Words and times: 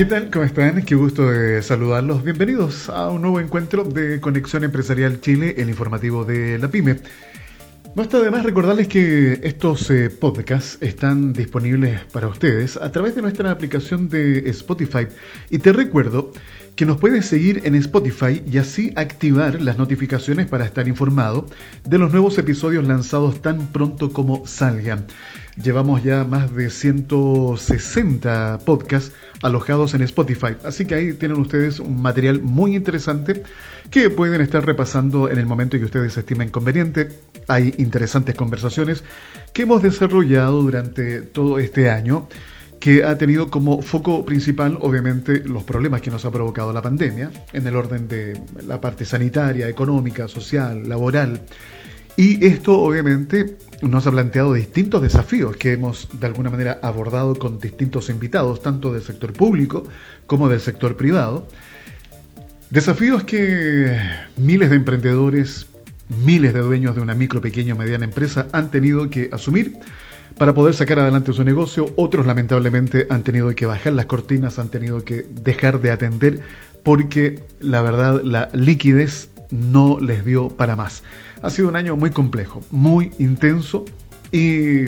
¿Qué 0.00 0.06
tal? 0.06 0.30
¿Cómo 0.30 0.46
están? 0.46 0.80
Qué 0.80 0.94
gusto 0.94 1.30
de 1.30 1.62
saludarlos. 1.62 2.24
Bienvenidos 2.24 2.88
a 2.88 3.10
un 3.10 3.20
nuevo 3.20 3.38
encuentro 3.38 3.84
de 3.84 4.18
Conexión 4.18 4.64
Empresarial 4.64 5.20
Chile, 5.20 5.56
el 5.58 5.68
informativo 5.68 6.24
de 6.24 6.58
la 6.58 6.68
PyME. 6.68 7.00
No 7.94 8.04
está 8.04 8.18
de 8.18 8.30
más 8.30 8.42
recordarles 8.42 8.88
que 8.88 9.40
estos 9.42 9.90
eh, 9.90 10.08
podcasts 10.08 10.78
están 10.80 11.34
disponibles 11.34 12.00
para 12.12 12.28
ustedes 12.28 12.78
a 12.78 12.90
través 12.90 13.14
de 13.14 13.20
nuestra 13.20 13.50
aplicación 13.50 14.08
de 14.08 14.48
Spotify. 14.48 15.06
Y 15.50 15.58
te 15.58 15.70
recuerdo 15.70 16.32
que 16.76 16.86
nos 16.86 16.96
puedes 16.96 17.26
seguir 17.26 17.60
en 17.64 17.74
Spotify 17.74 18.42
y 18.50 18.56
así 18.56 18.94
activar 18.96 19.60
las 19.60 19.76
notificaciones 19.76 20.46
para 20.46 20.64
estar 20.64 20.88
informado 20.88 21.44
de 21.84 21.98
los 21.98 22.10
nuevos 22.10 22.38
episodios 22.38 22.88
lanzados 22.88 23.42
tan 23.42 23.66
pronto 23.66 24.14
como 24.14 24.46
salgan. 24.46 25.04
Llevamos 25.56 26.02
ya 26.02 26.24
más 26.24 26.54
de 26.54 26.70
160 26.70 28.60
podcasts 28.64 29.12
alojados 29.42 29.94
en 29.94 30.02
Spotify, 30.02 30.56
así 30.64 30.86
que 30.86 30.94
ahí 30.94 31.12
tienen 31.12 31.38
ustedes 31.38 31.80
un 31.80 32.00
material 32.00 32.40
muy 32.40 32.76
interesante 32.76 33.42
que 33.90 34.10
pueden 34.10 34.40
estar 34.40 34.64
repasando 34.64 35.28
en 35.28 35.38
el 35.38 35.46
momento 35.46 35.78
que 35.78 35.84
ustedes 35.84 36.16
estimen 36.16 36.50
conveniente. 36.50 37.08
Hay 37.48 37.74
interesantes 37.78 38.34
conversaciones 38.36 39.02
que 39.52 39.62
hemos 39.62 39.82
desarrollado 39.82 40.62
durante 40.62 41.22
todo 41.22 41.58
este 41.58 41.90
año 41.90 42.28
que 42.78 43.04
ha 43.04 43.18
tenido 43.18 43.50
como 43.50 43.82
foco 43.82 44.24
principal, 44.24 44.78
obviamente, 44.80 45.42
los 45.44 45.64
problemas 45.64 46.00
que 46.00 46.10
nos 46.10 46.24
ha 46.24 46.30
provocado 46.30 46.72
la 46.72 46.80
pandemia, 46.80 47.30
en 47.52 47.66
el 47.66 47.76
orden 47.76 48.08
de 48.08 48.40
la 48.66 48.80
parte 48.80 49.04
sanitaria, 49.04 49.68
económica, 49.68 50.26
social, 50.28 50.88
laboral. 50.88 51.42
Y 52.16 52.44
esto, 52.46 52.80
obviamente, 52.80 53.58
nos 53.82 54.06
ha 54.06 54.10
planteado 54.10 54.52
distintos 54.52 55.02
desafíos 55.02 55.56
que 55.56 55.72
hemos, 55.72 56.08
de 56.18 56.26
alguna 56.26 56.50
manera, 56.50 56.78
abordado 56.82 57.34
con 57.34 57.58
distintos 57.58 58.10
invitados, 58.10 58.62
tanto 58.62 58.92
del 58.92 59.02
sector 59.02 59.32
público 59.32 59.84
como 60.26 60.48
del 60.48 60.60
sector 60.60 60.96
privado. 60.96 61.46
Desafíos 62.70 63.24
que 63.24 63.96
miles 64.36 64.70
de 64.70 64.76
emprendedores, 64.76 65.66
miles 66.24 66.54
de 66.54 66.60
dueños 66.60 66.94
de 66.94 67.00
una 67.00 67.14
micro, 67.14 67.40
pequeña 67.40 67.74
o 67.74 67.76
mediana 67.76 68.04
empresa 68.04 68.46
han 68.52 68.70
tenido 68.70 69.10
que 69.10 69.28
asumir 69.32 69.78
para 70.38 70.54
poder 70.54 70.74
sacar 70.74 70.98
adelante 70.98 71.32
su 71.32 71.44
negocio. 71.44 71.92
Otros 71.96 72.26
lamentablemente 72.26 73.06
han 73.10 73.22
tenido 73.22 73.54
que 73.54 73.66
bajar 73.66 73.94
las 73.94 74.06
cortinas, 74.06 74.58
han 74.58 74.68
tenido 74.68 75.04
que 75.04 75.26
dejar 75.42 75.80
de 75.80 75.90
atender 75.90 76.40
porque 76.82 77.42
la 77.60 77.82
verdad 77.82 78.22
la 78.22 78.48
liquidez 78.52 79.30
no 79.50 79.98
les 80.00 80.24
dio 80.24 80.48
para 80.48 80.76
más. 80.76 81.02
Ha 81.42 81.50
sido 81.50 81.68
un 81.68 81.76
año 81.76 81.96
muy 81.96 82.10
complejo, 82.10 82.62
muy 82.70 83.12
intenso 83.18 83.84
y 84.30 84.84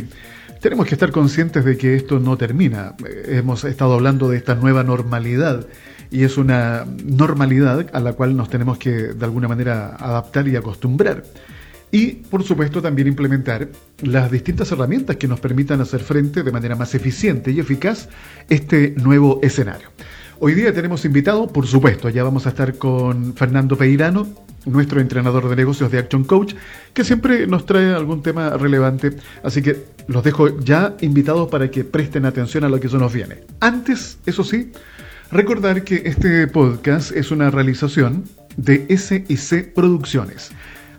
tenemos 0.61 0.87
que 0.87 0.95
estar 0.95 1.11
conscientes 1.11 1.65
de 1.65 1.77
que 1.77 1.97
esto 1.97 2.21
no 2.21 2.37
termina. 2.37 2.95
Hemos 3.27 3.65
estado 3.65 3.95
hablando 3.95 4.29
de 4.29 4.37
esta 4.37 4.55
nueva 4.55 4.85
normalidad 4.85 5.67
y 6.11 6.25
es 6.25 6.37
una 6.37 6.85
normalidad 7.05 7.87
a 7.93 8.01
la 8.01 8.13
cual 8.13 8.37
nos 8.37 8.51
tenemos 8.51 8.79
que 8.79 8.91
de 8.91 9.25
alguna 9.25 9.49
manera 9.49 9.97
adaptar 9.97 10.47
y 10.47 10.57
acostumbrar 10.57 11.25
y, 11.91 12.09
por 12.09 12.43
supuesto, 12.43 12.81
también 12.81 13.07
implementar 13.07 13.69
las 14.01 14.31
distintas 14.31 14.73
herramientas 14.73 15.17
que 15.17 15.29
nos 15.29 15.41
permitan 15.41 15.81
hacer 15.83 16.01
frente 16.01 16.43
de 16.43 16.51
manera 16.51 16.75
más 16.75 16.95
eficiente 16.95 17.51
y 17.51 17.61
eficaz 17.61 18.09
este 18.49 18.95
nuevo 18.97 19.41
escenario. 19.43 19.89
Hoy 20.45 20.55
día 20.55 20.75
tenemos 20.75 21.05
invitado, 21.05 21.47
por 21.47 21.69
supuesto, 21.69 22.09
ya 22.09 22.25
vamos 22.25 22.47
a 22.47 22.49
estar 22.49 22.77
con 22.77 23.33
Fernando 23.35 23.79
Peirano, 23.79 24.27
nuestro 24.67 25.01
entrenador 25.01 25.49
de 25.49 25.55
negocios 25.55 25.93
de 25.93 25.99
Action 25.99 26.25
Coach, 26.25 26.55
que 26.93 27.05
siempre 27.05 27.47
nos 27.47 27.65
trae 27.65 27.95
algún 27.95 28.25
tema 28.25 28.51
relevante, 28.57 29.13
así 29.45 29.63
que 29.63 29.85
los 30.09 30.25
dejo 30.25 30.59
ya 30.59 30.97
invitados 31.01 31.49
para 31.49 31.71
que 31.71 31.85
presten 31.85 32.27
atención 32.27 32.65
a 32.65 32.69
lo 32.69 32.81
que 32.81 32.89
eso 32.89 32.99
nos 32.99 33.13
viene. 33.13 33.45
Antes, 33.61 34.19
eso 34.27 34.43
sí, 34.43 34.73
recordar 35.31 35.85
que 35.85 36.03
este 36.07 36.49
podcast 36.49 37.13
es 37.13 37.31
una 37.31 37.49
realización 37.53 38.25
de 38.57 38.85
SIC 38.99 39.75
Producciones. 39.75 40.51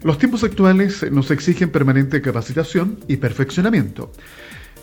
Los 0.04 0.20
tiempos 0.20 0.46
actuales 0.46 1.06
nos 1.12 1.32
exigen 1.32 1.70
permanente 1.70 2.22
capacitación 2.22 2.98
y 3.10 3.18
perfeccionamiento. 3.18 4.10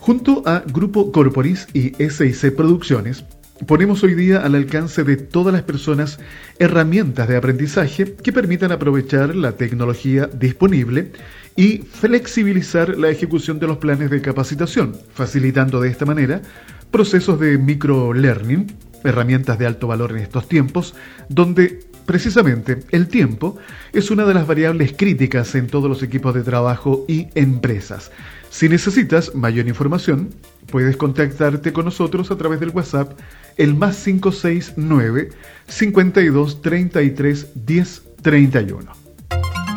Junto 0.00 0.42
a 0.44 0.64
Grupo 0.66 1.12
Corporis 1.12 1.66
y 1.72 1.94
SIC 1.94 2.54
Producciones, 2.54 3.24
ponemos 3.66 4.02
hoy 4.02 4.14
día 4.14 4.44
al 4.44 4.54
alcance 4.54 5.04
de 5.04 5.16
todas 5.16 5.52
las 5.52 5.62
personas 5.62 6.18
herramientas 6.58 7.28
de 7.28 7.36
aprendizaje 7.36 8.14
que 8.14 8.32
permitan 8.32 8.72
aprovechar 8.72 9.34
la 9.34 9.52
tecnología 9.52 10.26
disponible 10.26 11.12
y 11.56 11.78
flexibilizar 11.78 12.96
la 12.96 13.10
ejecución 13.10 13.58
de 13.58 13.66
los 13.66 13.78
planes 13.78 14.10
de 14.10 14.22
capacitación, 14.22 14.96
facilitando 15.12 15.80
de 15.80 15.90
esta 15.90 16.06
manera 16.06 16.42
procesos 16.90 17.38
de 17.38 17.58
micro-learning, 17.58 18.72
herramientas 19.04 19.58
de 19.58 19.66
alto 19.66 19.86
valor 19.86 20.12
en 20.12 20.18
estos 20.18 20.48
tiempos, 20.48 20.94
donde 21.28 21.90
Precisamente, 22.10 22.80
el 22.90 23.06
tiempo 23.06 23.56
es 23.92 24.10
una 24.10 24.24
de 24.24 24.34
las 24.34 24.44
variables 24.44 24.94
críticas 24.96 25.54
en 25.54 25.68
todos 25.68 25.88
los 25.88 26.02
equipos 26.02 26.34
de 26.34 26.42
trabajo 26.42 27.04
y 27.06 27.28
empresas. 27.36 28.10
Si 28.50 28.68
necesitas 28.68 29.32
mayor 29.36 29.68
información, 29.68 30.30
puedes 30.70 30.96
contactarte 30.96 31.72
con 31.72 31.84
nosotros 31.84 32.30
a 32.30 32.36
través 32.36 32.60
del 32.60 32.70
WhatsApp 32.70 33.18
el 33.56 33.74
más 33.74 34.02
569 34.02 35.30
52 35.66 36.62
33 36.62 37.46
10 37.54 38.02
31. 38.22 38.92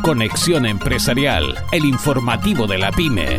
Conexión 0.02 0.66
Empresarial, 0.66 1.54
el 1.72 1.84
informativo 1.84 2.66
de 2.66 2.78
la 2.78 2.92
pyme. 2.92 3.38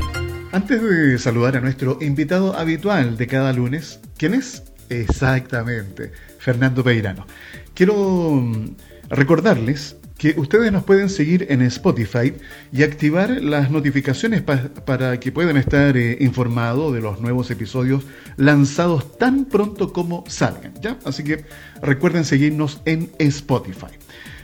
Antes 0.51 0.81
de 0.81 1.19
saludar 1.19 1.57
a 1.57 1.61
nuestro 1.61 1.97
invitado 2.01 2.55
habitual 2.55 3.17
de 3.17 3.27
cada 3.27 3.53
lunes, 3.53 3.99
¿quién 4.17 4.33
es? 4.33 4.63
Exactamente, 4.89 6.11
Fernando 6.39 6.83
Peirano. 6.83 7.25
Quiero 7.73 7.93
mm, 7.95 8.75
recordarles 9.09 9.97
que 10.17 10.33
ustedes 10.37 10.71
nos 10.71 10.83
pueden 10.83 11.09
seguir 11.09 11.47
en 11.49 11.61
Spotify 11.63 12.33
y 12.71 12.83
activar 12.83 13.29
las 13.41 13.69
notificaciones 13.69 14.41
para 14.41 15.19
que 15.19 15.31
puedan 15.31 15.57
estar 15.57 15.97
eh, 15.97 16.17
informados 16.21 16.93
de 16.93 17.01
los 17.01 17.19
nuevos 17.19 17.51
episodios 17.51 18.03
lanzados 18.37 19.17
tan 19.17 19.45
pronto 19.45 19.91
como 19.91 20.23
salgan. 20.27 20.73
¿ya? 20.81 20.97
Así 21.03 21.23
que 21.23 21.43
recuerden 21.81 22.23
seguirnos 22.23 22.81
en 22.85 23.11
Spotify. 23.19 23.93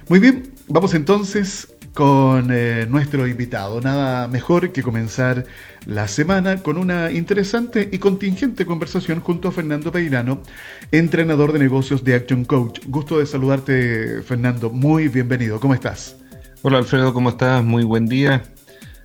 Muy 0.09 0.19
bien, 0.19 0.51
vamos 0.67 0.93
entonces 0.93 1.69
con 1.93 2.49
eh, 2.51 2.85
nuestro 2.89 3.27
invitado. 3.27 3.81
Nada 3.81 4.27
mejor 4.27 4.71
que 4.71 4.83
comenzar 4.83 5.45
la 5.85 6.07
semana 6.07 6.63
con 6.63 6.77
una 6.77 7.11
interesante 7.11 7.89
y 7.91 7.97
contingente 7.97 8.65
conversación 8.65 9.19
junto 9.19 9.49
a 9.49 9.51
Fernando 9.51 9.91
Peirano, 9.91 10.41
entrenador 10.91 11.51
de 11.51 11.59
negocios 11.59 12.03
de 12.03 12.15
Action 12.15 12.45
Coach. 12.45 12.79
Gusto 12.87 13.19
de 13.19 13.25
saludarte, 13.25 14.21
Fernando. 14.23 14.69
Muy 14.69 15.07
bienvenido. 15.07 15.59
¿Cómo 15.59 15.73
estás? 15.73 16.15
Hola, 16.61 16.77
Alfredo. 16.77 17.13
¿Cómo 17.13 17.29
estás? 17.29 17.63
Muy 17.63 17.83
buen 17.83 18.05
día. 18.05 18.43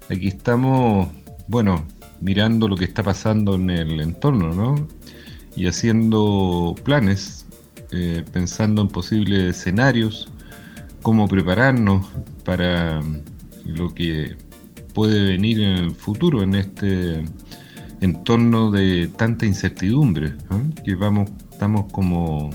Aquí 0.08 0.28
estamos, 0.28 1.08
bueno, 1.48 1.86
mirando 2.20 2.68
lo 2.68 2.76
que 2.76 2.84
está 2.84 3.02
pasando 3.02 3.56
en 3.56 3.70
el 3.70 4.00
entorno, 4.00 4.54
¿no? 4.54 4.88
Y 5.56 5.66
haciendo 5.66 6.74
planes, 6.84 7.46
eh, 7.90 8.22
pensando 8.32 8.82
en 8.82 8.88
posibles 8.88 9.56
escenarios 9.56 10.30
cómo 11.02 11.28
prepararnos 11.28 12.04
para 12.46 13.02
lo 13.64 13.92
que 13.92 14.36
puede 14.94 15.26
venir 15.26 15.60
en 15.60 15.76
el 15.76 15.90
futuro, 15.90 16.42
en 16.42 16.54
este 16.54 17.24
entorno 18.00 18.70
de 18.70 19.08
tanta 19.08 19.44
incertidumbre, 19.44 20.34
que 20.84 20.94
vamos, 20.94 21.30
estamos 21.50 21.92
como, 21.92 22.50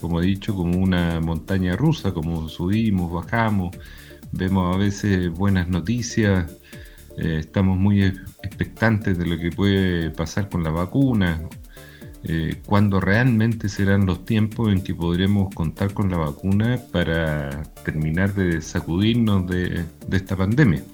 como 0.00 0.22
he 0.22 0.26
dicho, 0.26 0.54
como 0.54 0.78
una 0.78 1.20
montaña 1.20 1.76
rusa, 1.76 2.14
como 2.14 2.48
subimos, 2.48 3.12
bajamos, 3.12 3.76
vemos 4.30 4.74
a 4.74 4.78
veces 4.78 5.28
buenas 5.30 5.68
noticias, 5.68 6.56
eh, 7.18 7.38
estamos 7.40 7.76
muy 7.76 8.04
expectantes 8.04 9.18
de 9.18 9.26
lo 9.26 9.38
que 9.38 9.50
puede 9.50 10.10
pasar 10.10 10.48
con 10.48 10.62
la 10.62 10.70
vacuna, 10.70 11.42
eh, 12.24 12.60
cuándo 12.66 13.00
realmente 13.00 13.68
serán 13.68 14.06
los 14.06 14.24
tiempos 14.24 14.72
en 14.72 14.82
que 14.82 14.94
podremos 14.94 15.52
contar 15.54 15.92
con 15.92 16.08
la 16.08 16.18
vacuna 16.18 16.78
para 16.92 17.64
terminar 17.84 18.34
de 18.34 18.62
sacudirnos 18.62 19.48
de, 19.48 19.84
esta 20.10 20.36
pandemia. 20.36 20.84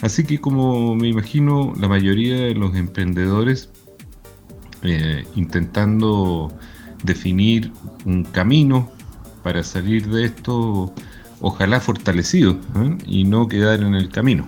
Así 0.00 0.22
que 0.24 0.38
como 0.38 0.94
me 0.94 1.08
imagino 1.08 1.72
la 1.78 1.88
mayoría 1.88 2.36
de 2.36 2.54
los 2.54 2.76
emprendedores 2.76 3.70
eh, 4.82 5.24
intentando 5.34 6.52
definir 7.02 7.72
un 8.04 8.22
camino 8.22 8.90
para 9.42 9.64
salir 9.64 10.06
de 10.06 10.26
esto, 10.26 10.94
ojalá 11.40 11.80
fortalecido 11.80 12.52
¿eh? 12.76 12.96
y 13.06 13.24
no 13.24 13.48
quedar 13.48 13.80
en 13.80 13.94
el 13.94 14.08
camino. 14.08 14.46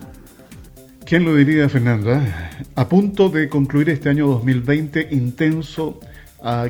¿Quién 1.04 1.24
lo 1.24 1.34
diría, 1.34 1.68
Fernanda? 1.68 2.50
A 2.76 2.88
punto 2.88 3.28
de 3.28 3.48
concluir 3.48 3.90
este 3.90 4.08
año 4.08 4.28
2020 4.28 5.08
intenso 5.10 6.00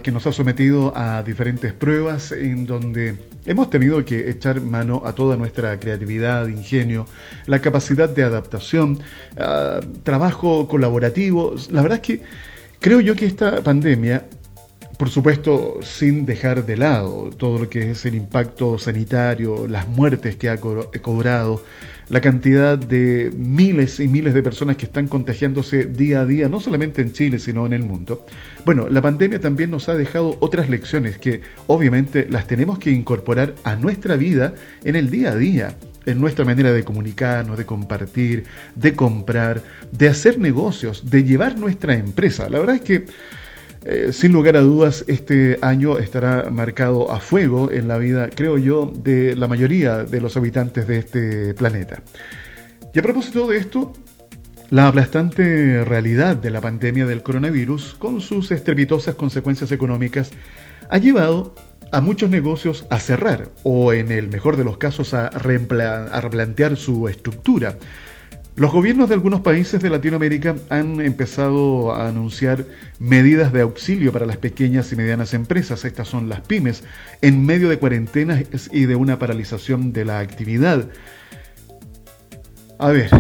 que 0.03 0.13
nos 0.13 0.27
ha 0.27 0.33
sometido 0.33 0.93
a 0.97 1.23
diferentes 1.23 1.73
pruebas 1.73 2.33
en 2.33 2.67
donde 2.67 3.17
hemos 3.47 3.71
tenido 3.71 4.05
que 4.05 4.29
echar 4.31 4.61
mano 4.61 5.03
a 5.05 5.15
toda 5.15 5.37
nuestra 5.37 5.79
creatividad, 5.81 6.47
ingenio, 6.49 7.07
la 7.47 7.61
capacidad 7.61 8.09
de 8.09 8.23
adaptación, 8.23 8.99
trabajo 10.03 10.69
colaborativo. 10.69 11.55
La 11.71 11.83
verdad 11.83 12.01
es 12.03 12.07
que 12.07 12.23
creo 12.81 13.01
yo 13.01 13.17
que 13.17 13.27
esta 13.27 13.63
pandemia 13.63 14.27
por 14.99 15.11
supuesto, 15.11 15.81
sin 15.83 16.27
dejar 16.27 16.65
de 16.65 16.77
lado 16.77 17.31
todo 17.37 17.59
lo 17.59 17.69
que 17.69 17.91
es 17.91 18.05
el 18.07 18.15
impacto 18.15 18.79
sanitario, 18.79 19.67
las 19.67 19.89
muertes 19.89 20.37
que 20.37 20.49
ha 20.49 20.59
cobrado, 20.59 21.65
la 22.13 22.21
cantidad 22.21 22.77
de 22.77 23.33
miles 23.35 23.99
y 23.99 24.07
miles 24.07 24.35
de 24.35 24.43
personas 24.43 24.77
que 24.77 24.85
están 24.85 25.09
contagiándose 25.09 25.87
día 25.87 26.21
a 26.21 26.27
día, 26.27 26.47
no 26.47 26.61
solamente 26.61 27.01
en 27.01 27.13
Chile, 27.13 27.39
sino 27.39 27.65
en 27.65 27.73
el 27.73 27.85
mundo. 27.85 28.27
Bueno, 28.67 28.87
la 28.91 29.01
pandemia 29.01 29.41
también 29.41 29.71
nos 29.71 29.89
ha 29.89 29.95
dejado 29.95 30.37
otras 30.41 30.69
lecciones 30.69 31.17
que 31.17 31.41
obviamente 31.69 32.27
las 32.29 32.47
tenemos 32.47 32.79
que 32.79 32.91
incorporar 32.91 33.55
a 33.65 33.77
nuestra 33.77 34.17
vida 34.17 34.53
en 34.85 34.95
el 34.95 35.09
día 35.09 35.31
a 35.31 35.37
día 35.37 35.75
en 36.05 36.21
nuestra 36.21 36.45
manera 36.45 36.71
de 36.71 36.85
comunicarnos, 36.85 37.57
de 37.57 37.65
compartir, 37.65 38.45
de 38.75 38.93
comprar, 38.93 39.63
de 39.91 40.09
hacer 40.09 40.39
negocios, 40.39 41.09
de 41.09 41.25
llevar 41.25 41.57
nuestra 41.57 41.95
empresa. 41.95 42.51
La 42.51 42.59
verdad 42.59 42.77
es 42.77 42.83
que, 42.83 43.07
eh, 43.85 44.13
sin 44.13 44.33
lugar 44.33 44.57
a 44.57 44.61
dudas, 44.61 45.05
este 45.09 45.59
año 45.61 45.99
estará 45.99 46.51
marcado 46.51 47.11
a 47.11 47.21
fuego 47.21 47.71
en 47.71 47.89
la 47.89 47.99
vida, 47.99 48.31
creo 48.35 48.59
yo, 48.59 48.93
de 48.95 49.35
la 49.35 49.49
mayoría 49.49 50.05
de 50.05 50.21
los 50.21 50.37
habitantes 50.37 50.87
de 50.87 50.99
este 50.99 51.55
planeta. 51.55 52.03
Y 52.95 52.99
a 52.99 53.03
propósito 53.03 53.49
de 53.49 53.57
esto, 53.59 53.93
la 54.71 54.89
aplastante 54.89 55.85
realidad 55.85 56.37
de 56.37 56.51
la 56.51 56.61
pandemia 56.61 57.07
del 57.07 57.23
coronavirus, 57.23 57.95
con 57.99 58.21
sus 58.21 58.51
estrepitosas 58.53 59.17
consecuencias 59.17 59.73
económicas, 59.73 60.31
ha 60.89 60.99
llevado 60.99 61.55
a 61.91 62.01
muchos 62.01 62.31
negocios 62.31 62.87
a 62.89 62.99
cerrar 62.99 63.51
o 63.65 63.93
en 63.93 64.11
el 64.11 64.29
mejor 64.29 64.57
de 64.57 64.65
los 64.65 64.79
casos 64.79 65.13
a, 65.13 65.29
replantear 65.29 66.77
su 66.77 67.09
estructura. 67.09 67.77
Los 68.55 68.71
gobiernos 68.71 69.09
de 69.09 69.15
algunos 69.15 69.41
países 69.41 69.81
de 69.81 69.89
Latinoamérica 69.89 70.57
han 70.69 71.01
empezado 71.01 71.95
a 71.95 72.09
anunciar 72.09 72.67
medidas 72.99 73.53
de 73.53 73.63
auxilio 73.63 74.13
para 74.13 74.27
las 74.27 74.37
pequeñas 74.37 74.93
y 74.93 74.97
medianas 74.97 75.33
empresas, 75.33 75.85
estas 75.85 76.09
son 76.09 76.29
las 76.29 76.43
pymes, 76.43 76.85
en 77.23 77.45
medio 77.47 77.69
de 77.69 77.79
cuarentenas 77.79 78.45
y 78.71 78.85
de 78.85 78.95
una 78.95 79.19
paralización 79.19 79.93
de 79.93 80.05
la 80.05 80.19
actividad. 80.19 80.89
A 82.79 82.91
ver, 82.91 83.11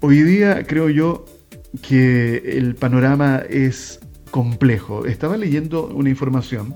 hoy 0.00 0.22
día 0.22 0.64
creo 0.66 0.88
yo 0.88 1.26
que 1.82 2.36
el 2.56 2.74
panorama 2.74 3.42
es 3.48 4.00
complejo. 4.30 5.04
Estaba 5.04 5.36
leyendo 5.36 5.86
una 5.86 6.08
información 6.08 6.74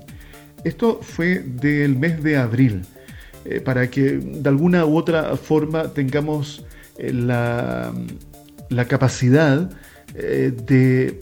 esto 0.63 0.99
fue 1.01 1.39
del 1.39 1.95
mes 1.97 2.21
de 2.23 2.37
abril, 2.37 2.81
eh, 3.45 3.61
para 3.61 3.89
que 3.89 4.17
de 4.17 4.49
alguna 4.49 4.85
u 4.85 4.97
otra 4.97 5.35
forma 5.37 5.93
tengamos 5.93 6.65
eh, 6.97 7.13
la, 7.13 7.93
capacidad 8.87 9.69
eh, 10.15 10.53
de 10.65 11.19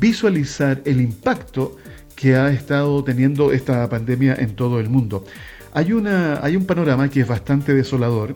visualizar 0.00 0.82
el 0.84 1.00
impacto 1.00 1.76
que 2.16 2.36
ha 2.36 2.50
estado 2.50 3.02
teniendo 3.04 3.52
esta 3.52 3.88
pandemia 3.88 4.34
en 4.34 4.54
todo 4.54 4.80
el 4.80 4.88
mundo. 4.88 5.24
Hay, 5.72 5.92
una, 5.92 6.44
hay 6.44 6.56
un 6.56 6.66
panorama 6.66 7.08
que 7.08 7.20
es 7.20 7.28
bastante 7.28 7.74
desolador 7.74 8.34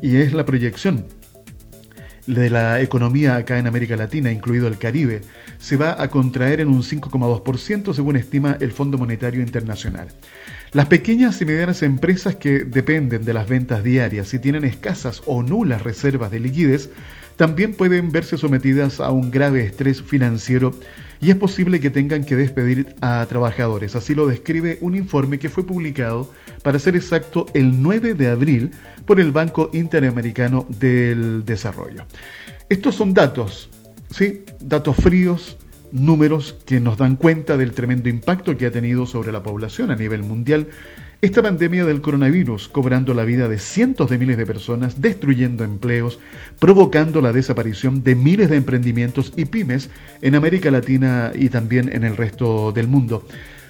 y 0.00 0.16
es 0.16 0.32
la 0.32 0.44
proyección 0.44 1.04
de 2.26 2.50
la 2.50 2.80
economía 2.80 3.36
acá 3.36 3.58
en 3.58 3.66
América 3.66 3.96
Latina, 3.96 4.32
incluido 4.32 4.66
el 4.68 4.78
Caribe, 4.78 5.22
se 5.58 5.76
va 5.76 6.00
a 6.00 6.08
contraer 6.08 6.60
en 6.60 6.68
un 6.68 6.82
5,2% 6.82 7.94
según 7.94 8.16
estima 8.16 8.56
el 8.60 8.72
Fondo 8.72 8.98
Monetario 8.98 9.42
Internacional. 9.42 10.08
Las 10.72 10.86
pequeñas 10.86 11.40
y 11.40 11.44
medianas 11.44 11.82
empresas 11.82 12.36
que 12.36 12.64
dependen 12.64 13.24
de 13.24 13.32
las 13.32 13.48
ventas 13.48 13.84
diarias 13.84 14.34
y 14.34 14.38
tienen 14.38 14.64
escasas 14.64 15.22
o 15.26 15.42
nulas 15.42 15.82
reservas 15.82 16.30
de 16.30 16.40
liquidez 16.40 16.90
también 17.36 17.74
pueden 17.74 18.12
verse 18.12 18.38
sometidas 18.38 18.98
a 18.98 19.10
un 19.10 19.30
grave 19.30 19.64
estrés 19.64 20.02
financiero 20.02 20.74
y 21.20 21.30
es 21.30 21.36
posible 21.36 21.80
que 21.80 21.90
tengan 21.90 22.24
que 22.24 22.36
despedir 22.36 22.94
a 23.00 23.24
trabajadores. 23.28 23.96
Así 23.96 24.14
lo 24.14 24.26
describe 24.26 24.78
un 24.80 24.94
informe 24.94 25.38
que 25.38 25.48
fue 25.48 25.64
publicado, 25.64 26.30
para 26.62 26.78
ser 26.78 26.96
exacto, 26.96 27.46
el 27.54 27.82
9 27.82 28.14
de 28.14 28.28
abril 28.28 28.70
por 29.04 29.20
el 29.20 29.32
Banco 29.32 29.70
Interamericano 29.72 30.66
del 30.68 31.44
Desarrollo. 31.44 32.04
Estos 32.68 32.94
son 32.96 33.14
datos, 33.14 33.70
¿sí? 34.10 34.44
Datos 34.60 34.96
fríos, 34.96 35.56
números 35.92 36.56
que 36.66 36.80
nos 36.80 36.98
dan 36.98 37.16
cuenta 37.16 37.56
del 37.56 37.72
tremendo 37.72 38.08
impacto 38.08 38.56
que 38.56 38.66
ha 38.66 38.70
tenido 38.70 39.06
sobre 39.06 39.32
la 39.32 39.42
población 39.42 39.90
a 39.90 39.96
nivel 39.96 40.22
mundial 40.22 40.68
esta 41.22 41.42
pandemia 41.42 41.86
del 41.86 42.02
coronavirus, 42.02 42.68
cobrando 42.68 43.14
la 43.14 43.24
vida 43.24 43.48
de 43.48 43.58
cientos 43.58 44.10
de 44.10 44.18
miles 44.18 44.36
de 44.36 44.44
personas, 44.44 45.00
destruyendo 45.00 45.64
empleos, 45.64 46.18
provocando 46.58 47.22
la 47.22 47.32
desaparición 47.32 48.02
de 48.02 48.14
miles 48.14 48.50
de 48.50 48.56
emprendimientos 48.56 49.32
y 49.34 49.46
pymes 49.46 49.88
en 50.20 50.34
América 50.34 50.70
Latina 50.70 51.32
y 51.34 51.48
también 51.48 51.90
en 51.90 52.04
el 52.04 52.16
resto 52.16 52.70
del 52.70 52.86
mundo. 52.86 53.26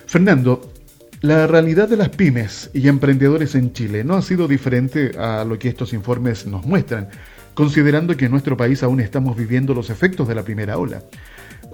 Fernando, 0.07 0.73
la 1.21 1.47
realidad 1.47 1.89
de 1.89 1.97
las 1.97 2.11
pymes 2.11 2.71
y 2.75 2.89
emprendedores 2.89 3.55
en 3.55 3.73
Chile 3.73 4.03
no 4.03 4.15
ha 4.15 4.23
sido 4.23 4.49
diferente 4.49 5.13
a 5.17 5.45
lo 5.45 5.59
que 5.59 5.69
estos 5.69 5.93
informes 5.93 6.47
nos 6.47 6.67
muestran, 6.67 7.09
considerando 7.55 8.17
que 8.17 8.27
en 8.27 8.33
nuestro 8.33 8.57
país 8.57 8.83
aún 8.83 9.01
estamos 9.01 9.37
viviendo 9.37 9.73
los 9.73 9.89
efectos 9.89 10.27
de 10.27 10.35
la 10.35 10.43
primera 10.43 10.79
ola. 10.79 11.03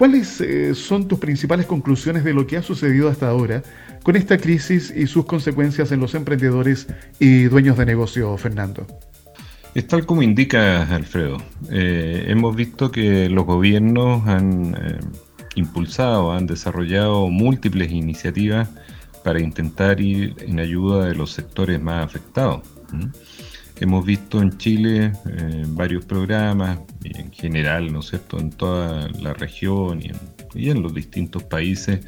¿Cuáles 0.03 0.41
eh, 0.41 0.75
son 0.75 1.07
tus 1.07 1.21
principales 1.21 1.65
conclusiones 1.67 2.25
de 2.25 2.35
lo 2.35 2.45
que 2.45 2.57
ha 2.57 2.63
sucedido 2.65 3.09
hasta 3.09 3.29
ahora 3.29 3.63
con 4.03 4.17
esta 4.17 4.37
crisis 4.37 4.93
y 4.97 5.07
sus 5.07 5.27
consecuencias 5.27 5.93
en 5.93 6.01
los 6.01 6.17
emprendedores 6.17 6.89
y 7.21 7.45
dueños 7.45 7.79
de 7.79 7.87
negocio, 7.87 8.37
Fernando? 8.37 8.85
Es 9.77 9.87
tal 9.87 10.05
como 10.05 10.25
indica 10.25 10.93
Alfredo. 10.93 11.37
Eh, 11.71 12.25
hemos 12.27 12.57
visto 12.57 12.91
que 12.91 13.29
los 13.29 13.47
gobiernos 13.47 14.27
han 14.27 14.75
eh, 14.75 14.99
impulsado, 15.55 16.33
han 16.33 16.49
desarrollado 16.49 17.29
múltiples 17.29 17.93
iniciativas 17.93 18.71
para 19.23 19.41
intentar 19.41 20.01
ir 20.01 20.35
en 20.41 20.59
ayuda 20.59 21.07
de 21.07 21.15
los 21.15 21.31
sectores 21.31 21.81
más 21.81 22.05
afectados. 22.05 22.63
Hemos 23.83 24.07
visto 24.07 24.41
en 24.41 24.57
Chile 24.59 25.11
eh, 25.27 25.65
varios 25.67 26.05
programas, 26.05 26.79
en 27.03 27.33
general, 27.33 27.93
¿no 27.93 27.99
es 27.99 28.11
cierto?, 28.11 28.39
en 28.39 28.51
toda 28.51 29.09
la 29.21 29.35
región 29.35 30.01
y 30.55 30.71
en, 30.71 30.83
los 30.85 30.95
distintos 30.95 31.43
países, 31.43 31.99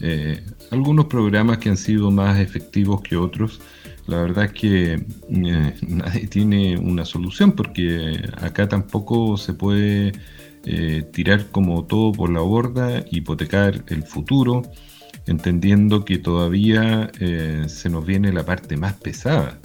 eh, 0.00 0.42
algunos 0.70 1.04
programas 1.04 1.58
que 1.58 1.68
han 1.68 1.76
sido 1.76 2.10
más 2.10 2.40
efectivos 2.40 3.02
que 3.02 3.18
otros. 3.18 3.60
La 4.06 4.22
verdad 4.22 4.46
es 4.46 4.52
que 4.52 4.92
eh, 4.94 5.74
nadie 5.86 6.26
tiene 6.28 6.78
una 6.78 7.04
solución 7.04 7.52
porque 7.52 8.22
acá 8.40 8.66
tampoco 8.66 9.36
se 9.36 9.52
puede 9.52 10.12
tirar 11.12 11.46
como 11.50 11.84
todo 11.84 12.12
por 12.12 12.30
la 12.30 12.40
borda, 12.40 13.04
hipotecar 13.10 13.84
el 13.86 14.02
futuro 14.02 14.62
entendiendo 15.26 16.04
que 16.04 16.18
todavía 16.18 17.10
se 17.66 17.88
nos 17.88 18.04
viene 18.04 18.32
la 18.32 18.44
parte 18.44 18.76
más 18.76 18.94
pesada 18.94 19.58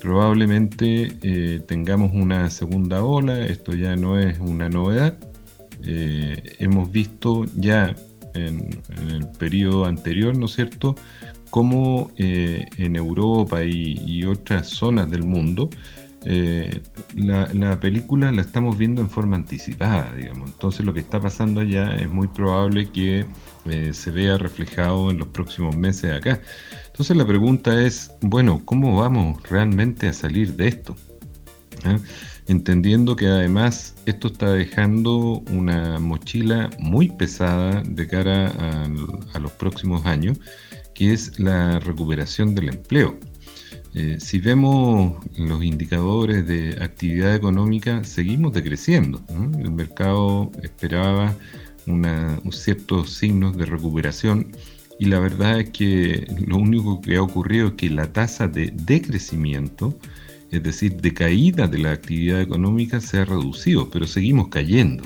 probablemente 0.00 1.12
eh, 1.22 1.60
tengamos 1.66 2.12
una 2.12 2.50
segunda 2.50 3.04
ola, 3.04 3.44
esto 3.46 3.74
ya 3.74 3.96
no 3.96 4.18
es 4.18 4.38
una 4.38 4.68
novedad. 4.68 5.18
Eh, 5.84 6.56
hemos 6.58 6.90
visto 6.90 7.44
ya 7.56 7.94
en, 8.34 8.80
el 9.10 9.28
periodo 9.38 9.84
anterior, 9.84 10.36
¿no 10.36 10.46
es 10.46 10.52
cierto?, 10.52 10.94
cómo 11.50 12.10
eh, 12.16 12.66
en 12.76 12.96
Europa 12.96 13.64
y, 13.64 14.24
otras 14.24 14.68
zonas 14.68 15.10
del 15.10 15.22
mundo 15.22 15.70
la, 17.14 17.48
la, 17.52 17.78
película 17.78 18.32
la 18.32 18.42
estamos 18.42 18.76
viendo 18.76 19.00
en 19.00 19.08
forma 19.08 19.36
anticipada, 19.36 20.12
digamos. 20.14 20.50
Entonces 20.50 20.84
lo 20.84 20.92
que 20.92 21.00
está 21.00 21.20
pasando 21.20 21.60
allá 21.60 21.94
es 21.96 22.10
muy 22.10 22.28
probable 22.28 22.90
que 22.90 23.26
se 23.92 24.10
vea 24.10 24.38
reflejado 24.38 25.10
en 25.10 25.18
los 25.18 25.28
próximos 25.28 25.76
meses 25.76 26.12
acá. 26.12 26.40
Entonces 26.86 27.16
la 27.16 27.26
pregunta 27.26 27.82
es, 27.82 28.10
bueno, 28.20 28.62
¿cómo 28.64 28.96
vamos 28.96 29.42
realmente 29.50 30.08
a 30.08 30.12
salir 30.12 30.54
de 30.54 30.68
esto? 30.68 30.96
¿Ah? 31.84 31.98
Entendiendo 32.48 33.16
que 33.16 33.26
además 33.26 33.96
esto 34.06 34.28
está 34.28 34.52
dejando 34.52 35.42
una 35.50 35.98
mochila 35.98 36.70
muy 36.78 37.08
pesada 37.08 37.82
de 37.82 38.06
cara 38.06 38.46
a, 39.34 39.38
los 39.38 39.52
próximos 39.52 40.06
años, 40.06 40.38
que 40.94 41.12
es 41.12 41.38
la 41.40 41.80
recuperación 41.80 42.54
del 42.54 42.68
empleo. 42.68 43.18
Eh, 43.98 44.18
si 44.20 44.40
vemos 44.40 45.24
los 45.38 45.64
indicadores 45.64 46.46
de 46.46 46.76
actividad 46.82 47.34
económica, 47.34 48.04
seguimos 48.04 48.52
decreciendo. 48.52 49.22
El 49.58 49.70
mercado 49.70 50.52
esperaba 50.62 51.34
ciertos 52.50 53.14
signos 53.14 53.56
de 53.56 53.64
recuperación 53.64 54.48
y 54.98 55.06
la 55.06 55.18
verdad 55.18 55.60
es 55.60 55.70
que 55.70 56.26
lo 56.46 56.58
único 56.58 57.00
que 57.00 57.16
ha 57.16 57.22
ocurrido 57.22 57.68
es 57.68 57.72
que 57.74 57.88
la 57.88 58.12
tasa 58.12 58.48
de 58.48 58.70
decrecimiento, 58.74 59.98
es 60.50 60.62
decir, 60.62 61.00
de 61.00 61.14
caída 61.14 61.66
de 61.66 61.78
la 61.78 61.92
actividad 61.92 62.42
económica, 62.42 63.00
se 63.00 63.16
ha 63.20 63.24
reducido, 63.24 63.88
pero 63.88 64.06
seguimos 64.06 64.48
cayendo. 64.48 65.04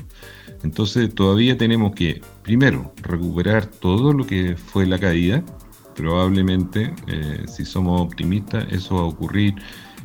Entonces 0.65 1.15
todavía 1.15 1.57
tenemos 1.57 1.95
que, 1.95 2.21
primero, 2.43 2.93
recuperar 3.03 3.67
todo 3.67 4.13
lo 4.13 4.27
que 4.27 4.57
fue 4.57 4.85
la 4.85 4.99
caída. 4.99 5.45
Probablemente, 6.01 6.95
eh, 7.09 7.45
si 7.47 7.65
somos 7.67 8.01
optimistas, 8.01 8.67
eso 8.71 8.95
va 8.95 9.03
a 9.03 9.05
ocurrir 9.05 9.55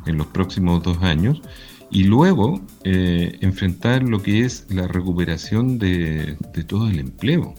en 0.04 0.18
los 0.18 0.26
próximos 0.26 0.82
dos 0.82 1.02
años. 1.02 1.40
Y 1.90 2.04
luego 2.04 2.60
eh, 2.84 3.38
enfrentar 3.40 4.02
lo 4.02 4.20
que 4.20 4.44
es 4.44 4.66
la 4.68 4.86
recuperación 4.88 5.78
de 5.78 6.36
todo 6.66 6.88
el 6.88 6.98
empleo 6.98 7.54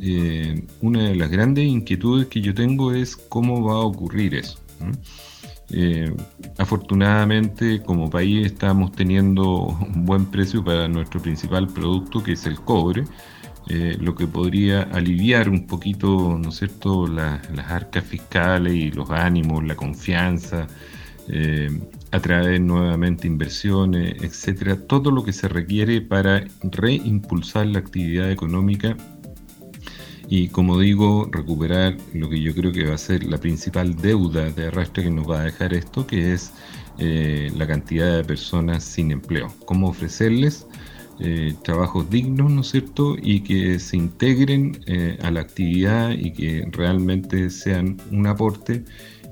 eh, 0.00 0.66
una 0.80 1.08
de 1.08 1.14
las 1.14 1.30
grandes 1.30 1.64
inquietudes 1.64 2.26
que 2.26 2.40
yo 2.40 2.54
tengo 2.54 2.92
es 2.92 3.16
cómo 3.16 3.62
va 3.62 3.74
a 3.74 3.84
ocurrir 3.84 4.34
eso. 4.34 4.58
Afortunadamente, 6.58 7.82
como 7.82 8.10
país, 8.10 8.46
estamos 8.46 8.92
teniendo 8.92 9.62
un 9.62 10.04
buen 10.04 10.26
precio 10.26 10.64
para 10.64 10.88
nuestro 10.88 11.20
principal 11.20 11.66
producto, 11.68 12.22
que 12.22 12.32
es 12.32 12.46
el 12.46 12.60
cobre, 12.60 13.04
eh, 13.68 13.96
lo 14.00 14.14
que 14.14 14.26
podría 14.26 14.82
aliviar 14.82 15.48
un 15.48 15.66
poquito, 15.66 16.38
¿no 16.40 16.50
es 16.50 16.56
cierto?, 16.56 17.06
las 17.06 17.70
arcas 17.70 18.04
fiscales 18.04 18.74
y 18.74 18.90
los 18.90 19.10
ánimos, 19.10 19.64
la 19.64 19.74
confianza, 19.74 20.66
eh, 21.28 21.70
atraer 22.12 22.60
nuevamente 22.60 23.26
inversiones, 23.26 24.22
etcétera, 24.22 24.76
todo 24.86 25.10
lo 25.10 25.24
que 25.24 25.32
se 25.32 25.48
requiere 25.48 26.00
para 26.00 26.44
reimpulsar 26.62 27.66
la 27.66 27.80
actividad 27.80 28.30
económica 28.30 28.96
y 30.28 30.48
como 30.48 30.80
digo, 30.80 31.28
recuperar 31.30 31.96
lo 32.12 32.28
que 32.28 32.40
yo 32.40 32.54
creo 32.54 32.72
que 32.72 32.86
va 32.86 32.94
a 32.94 32.98
ser 32.98 33.24
la 33.24 33.38
principal 33.38 33.94
deuda 33.96 34.50
de 34.50 34.66
arrastre 34.66 35.04
que 35.04 35.10
nos 35.10 35.30
va 35.30 35.40
a 35.40 35.44
dejar 35.44 35.72
esto, 35.72 36.06
que 36.06 36.32
es 36.32 36.52
eh, 36.98 37.52
la 37.56 37.66
cantidad 37.66 38.16
de 38.16 38.24
personas 38.24 38.82
sin 38.82 39.12
empleo. 39.12 39.52
Cómo 39.66 39.88
ofrecerles 39.88 40.66
eh, 41.20 41.54
trabajos 41.62 42.08
dignos, 42.10 42.50
¿no 42.50 42.60
es 42.60 42.68
cierto? 42.68 43.16
Y 43.20 43.40
que 43.40 43.78
se 43.78 43.96
integren 43.96 44.78
eh, 44.86 45.18
a 45.22 45.30
la 45.30 45.40
actividad 45.40 46.10
y 46.10 46.32
que 46.32 46.68
realmente 46.70 47.50
sean 47.50 47.96
un 48.10 48.26
aporte 48.26 48.84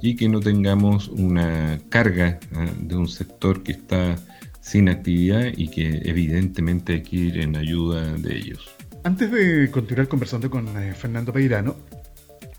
y 0.02 0.16
que 0.16 0.28
no 0.28 0.40
tengamos 0.40 1.08
una 1.08 1.78
carga 1.88 2.38
de 2.78 2.94
un 2.94 3.08
sector 3.08 3.62
que 3.62 3.72
está 3.72 4.16
sin 4.60 4.88
actividad 4.88 5.52
y 5.56 5.68
que 5.68 6.02
evidentemente 6.04 6.94
hay 6.94 7.02
que 7.02 7.16
ir 7.16 7.38
en 7.38 7.56
ayuda 7.56 8.14
de 8.14 8.36
ellos. 8.36 8.74
Antes 9.04 9.30
de 9.30 9.70
continuar 9.70 10.08
conversando 10.08 10.48
con 10.48 10.66
eh, 10.78 10.94
Fernando 10.94 11.30
Peirano, 11.30 11.76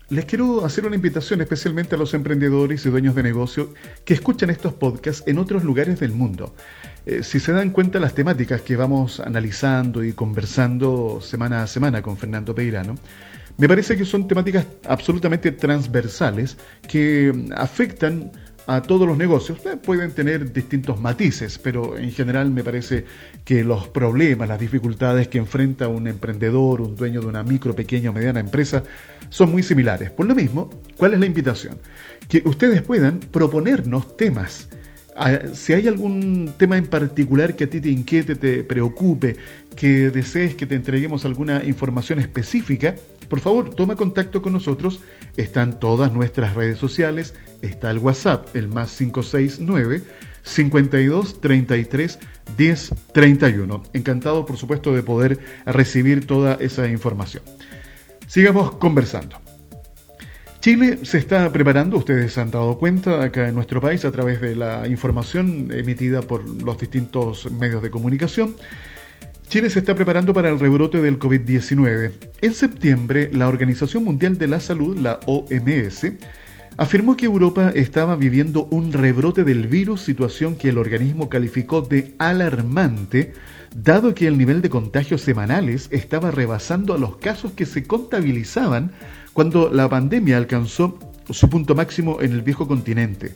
les 0.08 0.24
quiero 0.24 0.64
hacer 0.64 0.86
una 0.86 0.94
invitación 0.94 1.40
especialmente 1.40 1.96
a 1.96 1.98
los 1.98 2.14
emprendedores 2.14 2.86
y 2.86 2.90
dueños 2.90 3.14
de 3.14 3.22
negocio 3.24 3.74
que 4.04 4.14
escuchan 4.14 4.50
estos 4.50 4.72
podcasts 4.72 5.24
en 5.26 5.38
otros 5.38 5.64
lugares 5.64 5.98
del 5.98 6.12
mundo. 6.12 6.54
Eh, 7.06 7.22
si 7.22 7.40
se 7.40 7.52
dan 7.52 7.70
cuenta 7.70 7.98
las 7.98 8.14
temáticas 8.14 8.60
que 8.60 8.76
vamos 8.76 9.18
analizando 9.18 10.04
y 10.04 10.12
conversando 10.12 11.20
semana 11.20 11.62
a 11.62 11.66
semana 11.66 12.02
con 12.02 12.16
Fernando 12.16 12.54
Peirano, 12.54 12.94
me 13.58 13.68
parece 13.68 13.96
que 13.96 14.04
son 14.04 14.28
temáticas 14.28 14.66
absolutamente 14.84 15.50
transversales 15.50 16.56
que 16.86 17.32
afectan 17.56 18.30
a 18.66 18.82
todos 18.82 19.08
los 19.08 19.16
negocios. 19.16 19.58
Eh, 19.64 19.76
pueden 19.76 20.12
tener 20.12 20.52
distintos 20.52 21.00
matices, 21.00 21.58
pero 21.58 21.96
en 21.98 22.12
general 22.12 22.50
me 22.50 22.62
parece 22.62 23.06
que 23.44 23.64
los 23.64 23.88
problemas, 23.88 24.48
las 24.48 24.60
dificultades 24.60 25.28
que 25.28 25.38
enfrenta 25.38 25.88
un 25.88 26.06
emprendedor, 26.06 26.80
un 26.80 26.96
dueño 26.96 27.20
de 27.20 27.26
una 27.26 27.42
micro, 27.42 27.74
pequeña 27.74 28.10
o 28.10 28.12
mediana 28.12 28.40
empresa, 28.40 28.82
son 29.28 29.50
muy 29.50 29.62
similares. 29.62 30.10
Por 30.10 30.26
lo 30.26 30.34
mismo, 30.34 30.70
¿cuál 30.96 31.14
es 31.14 31.20
la 31.20 31.26
invitación? 31.26 31.78
Que 32.28 32.42
ustedes 32.44 32.82
puedan 32.82 33.20
proponernos 33.20 34.16
temas 34.16 34.68
ah, 35.16 35.38
si 35.54 35.72
hay 35.72 35.88
algún 35.88 36.52
tema 36.58 36.76
en 36.76 36.86
particular 36.86 37.56
que 37.56 37.64
a 37.64 37.70
ti 37.70 37.80
te 37.80 37.90
inquiete, 37.90 38.34
te 38.34 38.64
preocupe, 38.64 39.36
que 39.76 40.10
desees 40.10 40.54
que 40.54 40.66
te 40.66 40.74
entreguemos 40.74 41.24
alguna 41.24 41.64
información 41.64 42.18
específica, 42.18 42.94
por 43.28 43.40
favor, 43.40 43.70
toma 43.70 43.96
contacto 43.96 44.42
con 44.42 44.52
nosotros. 44.52 45.00
Están 45.36 45.80
todas 45.80 46.12
nuestras 46.12 46.54
redes 46.54 46.78
sociales. 46.78 47.34
Está 47.62 47.90
el 47.90 47.98
WhatsApp, 47.98 48.54
el 48.54 48.68
más 48.68 48.96
569 48.96 50.02
52 50.42 51.40
33 51.40 52.18
10 52.56 52.94
31. 53.12 53.82
Encantado, 53.92 54.46
por 54.46 54.56
supuesto, 54.56 54.94
de 54.94 55.02
poder 55.02 55.38
recibir 55.66 56.26
toda 56.26 56.54
esa 56.60 56.88
información. 56.88 57.42
Sigamos 58.26 58.72
conversando. 58.76 59.38
Chile 60.60 60.98
se 61.04 61.18
está 61.18 61.50
preparando, 61.52 61.96
ustedes 61.96 62.32
se 62.32 62.40
han 62.40 62.50
dado 62.50 62.76
cuenta 62.78 63.22
acá 63.22 63.48
en 63.48 63.54
nuestro 63.54 63.80
país 63.80 64.04
a 64.04 64.10
través 64.10 64.40
de 64.40 64.56
la 64.56 64.88
información 64.88 65.70
emitida 65.72 66.22
por 66.22 66.48
los 66.62 66.76
distintos 66.78 67.50
medios 67.52 67.82
de 67.82 67.90
comunicación 67.90 68.56
Chile 69.48 69.70
se 69.70 69.78
está 69.78 69.94
preparando 69.94 70.34
para 70.34 70.48
el 70.48 70.58
rebrote 70.58 71.00
del 71.00 71.20
COVID-19. 71.20 72.12
En 72.40 72.52
septiembre, 72.52 73.30
la 73.32 73.46
Organización 73.46 74.02
Mundial 74.02 74.38
de 74.38 74.48
la 74.48 74.58
Salud, 74.58 74.98
la 74.98 75.20
OMS, 75.26 76.14
afirmó 76.76 77.16
que 77.16 77.26
Europa 77.26 77.70
estaba 77.72 78.16
viviendo 78.16 78.64
un 78.72 78.92
rebrote 78.92 79.44
del 79.44 79.68
virus, 79.68 80.00
situación 80.00 80.56
que 80.56 80.70
el 80.70 80.78
organismo 80.78 81.28
calificó 81.28 81.80
de 81.80 82.16
alarmante, 82.18 83.34
dado 83.82 84.14
que 84.14 84.26
el 84.26 84.38
nivel 84.38 84.62
de 84.62 84.70
contagios 84.70 85.20
semanales 85.20 85.88
estaba 85.90 86.30
rebasando 86.30 86.94
a 86.94 86.98
los 86.98 87.16
casos 87.16 87.52
que 87.52 87.66
se 87.66 87.84
contabilizaban 87.84 88.92
cuando 89.32 89.70
la 89.70 89.88
pandemia 89.88 90.38
alcanzó 90.38 90.98
su 91.30 91.50
punto 91.50 91.74
máximo 91.74 92.20
en 92.22 92.32
el 92.32 92.42
viejo 92.42 92.66
continente. 92.66 93.34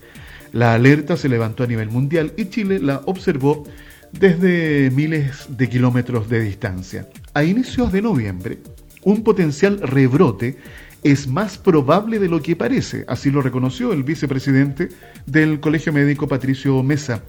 La 0.53 0.75
alerta 0.75 1.17
se 1.17 1.29
levantó 1.29 1.65
a 1.65 1.67
nivel 1.67 1.91
mundial 1.91 2.33
y 2.37 2.47
Chile 2.47 2.79
la 2.79 3.03
observó 3.05 3.65
desde 4.13 4.91
miles 4.91 5.47
de 5.57 5.69
kilómetros 5.69 6.29
de 6.29 6.41
distancia. 6.41 7.09
A 7.35 7.45
inicios 7.45 7.93
de 7.93 8.03
noviembre, 8.03 8.59
un 9.03 9.23
potencial 9.23 9.81
rebrote 9.81 10.57
es 11.03 11.27
más 11.27 11.57
probable 11.57 12.19
de 12.19 12.29
lo 12.29 12.43
que 12.43 12.57
parece, 12.57 13.05
así 13.09 13.31
lo 13.31 13.41
reconoció 13.41 13.93
el 13.93 14.03
vicepresidente 14.03 14.89
del 15.27 15.61
Colegio 15.61 15.93
Médico 15.93 16.29
Patricio 16.29 16.83
Mesa. 16.83 17.23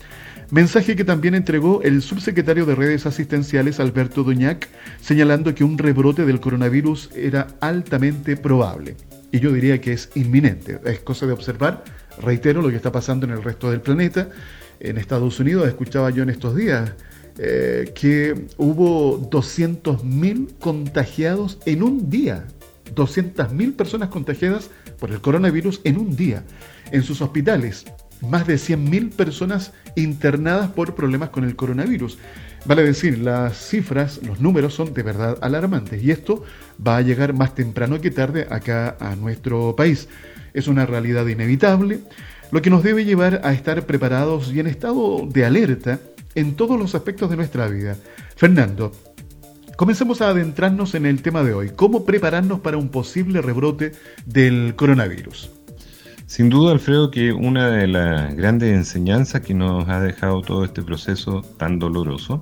Mensaje 0.52 0.98
que 0.98 1.06
también 1.06 1.34
entregó 1.34 1.82
el 1.82 2.02
subsecretario 2.02 2.66
de 2.66 2.76
redes 2.76 3.06
asistenciales 3.06 3.80
Alberto 3.80 4.26
Doñac, 4.26 4.68
señalando 5.00 5.56
que 5.56 5.64
un 5.64 5.78
rebrote 5.78 6.26
del 6.26 6.42
coronavirus 6.42 7.10
era 7.16 7.48
altamente 7.62 8.36
probable. 8.36 8.98
Y 9.32 9.40
yo 9.40 9.54
diría 9.54 9.80
que 9.80 9.94
es 9.94 10.10
inminente. 10.14 10.78
Es 10.84 11.00
cosa 11.00 11.26
de 11.26 11.32
observar, 11.32 11.86
reitero, 12.22 12.62
lo 12.62 12.70
que 12.70 12.76
está 12.76 12.92
pasando 12.92 13.26
en 13.26 13.32
el 13.32 13.42
resto 13.42 13.72
del 13.72 13.80
planeta 13.80 14.28
en 14.82 14.98
Estados 14.98 15.40
Unidos, 15.40 15.70
escuchaba 15.70 16.10
yo 16.10 16.24
en 16.24 16.30
estos 16.30 16.54
días, 16.54 16.92
eh, 17.38 17.94
que 17.96 18.48
hubo 18.58 19.22
200.000 19.30 20.58
contagiados 20.60 21.60
en 21.66 21.82
un 21.82 22.10
día. 22.10 22.46
200.000 22.94 23.76
personas 23.78 24.10
contagiadas 24.10 24.70
por 25.00 25.12
el 25.12 25.22
coronavirus 25.22 25.80
en 25.86 25.98
un 25.98 26.14
día. 26.14 26.44
En 26.92 27.04
sus 27.04 27.22
hospitales, 27.22 27.86
más 28.22 28.48
de 28.48 28.56
100.000 28.56 29.12
personas 29.12 29.74
internadas 29.96 30.70
por 30.72 30.96
problemas 30.96 31.30
con 31.30 31.44
el 31.44 31.56
coronavirus. 31.56 32.18
Vale 32.66 32.84
decir, 32.84 33.18
las 33.18 33.58
cifras, 33.58 34.22
los 34.24 34.40
números 34.40 34.74
son 34.74 34.94
de 34.94 35.04
verdad 35.04 35.38
alarmantes 35.42 36.04
y 36.04 36.12
esto 36.12 36.44
va 36.86 36.98
a 36.98 37.02
llegar 37.02 37.34
más 37.34 37.56
temprano 37.56 38.00
que 38.00 38.12
tarde 38.12 38.48
acá 38.50 38.96
a 39.00 39.16
nuestro 39.16 39.76
país. 39.76 40.08
Es 40.54 40.68
una 40.68 40.86
realidad 40.86 41.26
inevitable 41.28 42.02
lo 42.52 42.62
que 42.62 42.70
nos 42.70 42.84
debe 42.84 43.06
llevar 43.06 43.42
a 43.44 43.54
estar 43.54 43.86
preparados 43.86 44.54
y 44.54 44.60
en 44.60 44.68
estado 44.68 45.26
de 45.28 45.46
alerta 45.46 46.00
en 46.36 46.56
todos 46.56 46.78
los 46.78 46.96
aspectos 46.96 47.30
de 47.30 47.38
nuestra 47.38 47.68
vida. 47.68 47.98
Fernando, 48.36 48.92
comencemos 49.78 50.22
a 50.22 50.30
adentrarnos 50.30 50.94
en 50.94 51.06
el 51.06 51.22
tema 51.22 51.44
de 51.44 51.54
hoy, 51.54 51.72
cómo 51.76 52.06
prepararnos 52.06 52.60
para 52.60 52.78
un 52.78 52.90
posible 52.90 53.42
rebrote 53.42 53.94
del 54.26 54.76
coronavirus. 54.76 55.61
Sin 56.32 56.48
duda, 56.48 56.72
Alfredo, 56.72 57.12
que 57.12 57.34
una 57.34 57.70
de 57.70 57.88
las 57.88 58.34
grandes 58.38 58.74
enseñanzas 58.74 59.42
que 59.42 59.54
nos 59.54 59.90
ha 59.90 60.00
dejado 60.00 60.42
todo 60.42 60.64
este 60.64 60.82
proceso 60.82 61.42
tan 61.58 61.78
doloroso 61.78 62.40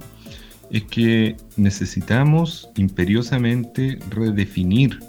es 0.69 0.84
que 0.84 1.36
necesitamos 1.58 2.69
imperiosamente 2.75 3.98
redefinir, 4.12 5.00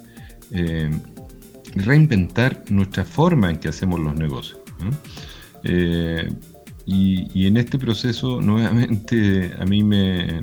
eh, 0.53 0.89
reinventar 1.75 2.65
nuestra 2.71 3.05
forma 3.05 3.51
en 3.51 3.59
que 3.59 3.69
hacemos 3.69 4.01
los 4.01 4.15
negocios. 4.15 4.59
Eh, 5.65 6.33
y, 6.87 7.47
en 7.47 7.59
este 7.59 7.79
proceso, 7.79 8.41
nuevamente, 8.41 9.53
a 9.59 9.67
mí 9.67 9.83
me, 9.83 10.41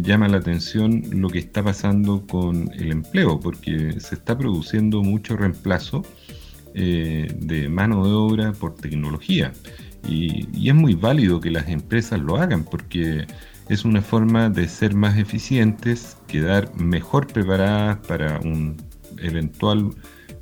llama 0.00 0.28
la 0.28 0.36
atención 0.36 1.02
lo 1.10 1.28
que 1.28 1.40
está 1.40 1.60
pasando 1.64 2.24
con 2.24 2.70
el 2.74 2.92
empleo, 2.92 3.40
porque 3.40 3.98
se 3.98 4.14
está 4.14 4.38
produciendo 4.38 5.02
mucho 5.02 5.36
reemplazo 5.36 6.04
eh, 6.74 7.28
de 7.38 7.68
mano 7.68 8.06
de 8.06 8.12
obra 8.12 8.52
por 8.52 8.74
tecnología. 8.74 9.52
Y, 10.08 10.68
es 10.68 10.74
muy 10.74 10.94
válido 10.94 11.40
que 11.40 11.50
las 11.50 11.68
empresas 11.68 12.20
lo 12.20 12.36
hagan, 12.36 12.64
porque 12.64 13.26
es 13.68 13.84
una 13.84 14.00
forma 14.00 14.48
de 14.48 14.68
ser 14.68 14.94
más 14.94 15.18
eficientes, 15.18 16.16
quedar 16.26 16.74
mejor 16.76 17.26
preparadas 17.26 17.98
para 18.06 18.40
un 18.40 18.76
eventual 19.18 19.90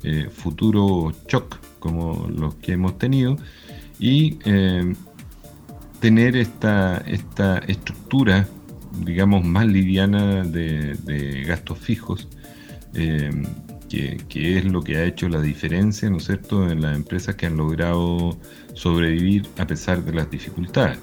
eh, 0.03 0.29
futuro 0.31 1.11
shock 1.27 1.59
como 1.79 2.27
los 2.29 2.55
que 2.55 2.73
hemos 2.73 2.97
tenido 2.97 3.37
y 3.99 4.39
eh, 4.45 4.93
tener 5.99 6.35
esta, 6.35 6.97
esta 7.05 7.59
estructura, 7.59 8.47
digamos, 9.05 9.43
más 9.43 9.67
liviana 9.67 10.43
de, 10.43 11.43
gastos 11.45 11.77
fijos, 11.77 12.27
que, 13.91 14.57
es 14.57 14.65
lo 14.65 14.81
que 14.81 14.97
ha 14.97 15.03
hecho 15.03 15.27
la 15.27 15.41
diferencia, 15.41 16.09
¿no 16.09 16.17
es 16.17 16.25
cierto?, 16.25 16.69
en 16.69 16.81
las 16.81 16.95
empresas 16.95 17.35
que 17.35 17.45
han 17.45 17.57
logrado 17.57 18.37
sobrevivir 18.73 19.47
a 19.57 19.67
pesar 19.67 20.03
de 20.03 20.13
las 20.13 20.29
dificultades. 20.29 20.99